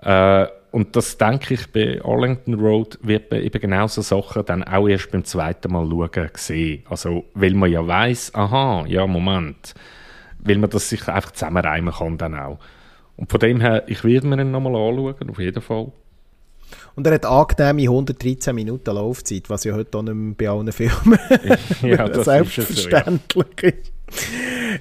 [0.00, 4.64] Äh, und das denke ich bei Arlington Road wird man eben genau so Sachen dann
[4.64, 6.84] auch erst beim zweiten Mal schauen sehen.
[6.88, 9.74] Also weil man ja weiß, aha, ja Moment,
[10.38, 12.58] weil man das sich einfach zusammenreimen kann dann auch.
[13.16, 15.92] Und von dem her, ich werde mir ihn nochmal anschauen, auf jeden Fall.
[16.94, 20.72] Und er hat angenehme 113 Minuten Laufzeit, was ja heute auch nicht mehr bei allen
[20.72, 21.18] Filmen
[21.82, 23.92] ja, das selbstverständlich ist.
[24.12, 24.26] So,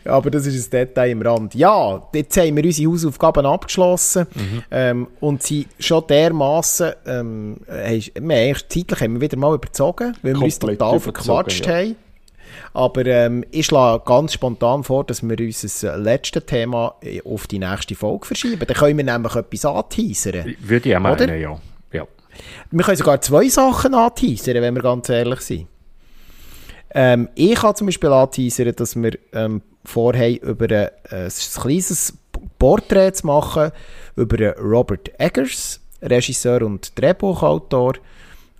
[0.06, 0.14] ja.
[0.14, 1.56] Aber das ist ein Detail im Rand.
[1.56, 4.64] Ja, jetzt haben wir unsere Hausaufgaben abgeschlossen mhm.
[4.72, 10.44] ähm, und sie schon dermaßen, ähm, wir zeitlich haben wir wieder mal überzogen, weil wir
[10.44, 11.74] uns total verquatscht ja.
[11.74, 11.96] haben.
[12.74, 17.96] Aber ähm, ich schlage ganz spontan vor, dass wir unser letztes Thema auf die nächste
[17.96, 18.62] Folge verschieben.
[18.66, 20.56] Dann können wir nämlich etwas anteasern.
[20.60, 21.60] Würde ich auch meinen, ja.
[22.72, 25.68] Wir können sogar zwei Sachen anteasern, wenn wir ganz ehrlich sind.
[26.94, 32.14] Ähm, ich kann zum Beispiel anteasern, dass wir ähm, vorhaben, über ein, ein kleines
[32.60, 33.72] Porträt zu machen
[34.16, 37.94] über Robert Eggers, Regisseur und Drehbuchautor,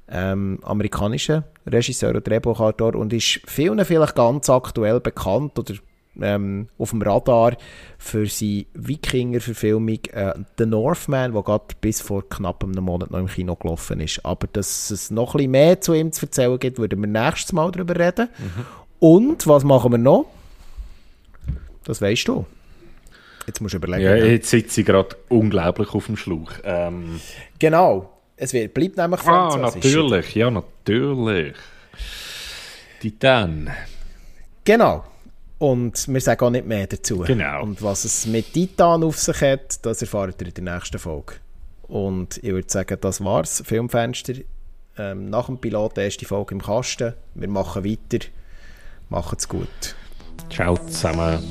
[0.10, 5.76] ähm, amerikanischer Regisseur und Drehbuchautor und ist vielen vielleicht ganz aktuell bekannt oder
[6.20, 7.56] ähm, auf dem Radar
[7.98, 13.28] für seine Wikinger-Verfilmung äh, The Northman, die gerade bis vor knapp einem Monat noch im
[13.28, 14.26] Kino gelaufen ist.
[14.26, 17.54] Aber dass es noch ein bisschen mehr zu ihm zu erzählen gibt, würden wir nächstes
[17.54, 18.30] Mal darüber reden.
[18.38, 18.66] Mhm.
[19.00, 20.26] Und was machen wir noch?
[21.84, 22.46] Das weißt du.
[23.48, 24.04] Jetzt musst du überlegen.
[24.04, 26.52] Ja, jetzt sitze ich gerade unglaublich auf dem Schlauch.
[26.64, 27.20] Ähm.
[27.58, 28.12] Genau.
[28.38, 29.68] Es wird, bleibt nämlich Französisch.
[29.68, 30.36] Ah, natürlich.
[30.36, 31.56] Ja, natürlich.
[33.00, 33.70] Titan.
[34.64, 35.04] Genau.
[35.62, 37.20] Und wir sagen auch nicht mehr dazu.
[37.20, 37.62] Genau.
[37.62, 41.34] Und was es mit Titan auf sich hat, das erfahrt ihr in der nächsten Folge.
[41.84, 43.62] Und ich würde sagen, das war's.
[43.64, 44.34] Filmfenster.
[44.98, 47.14] Ähm, nach dem Pilot erste Folge im Kasten.
[47.36, 48.26] Wir machen weiter.
[49.10, 49.96] Macht's gut.
[50.50, 51.48] Ciao zusammen.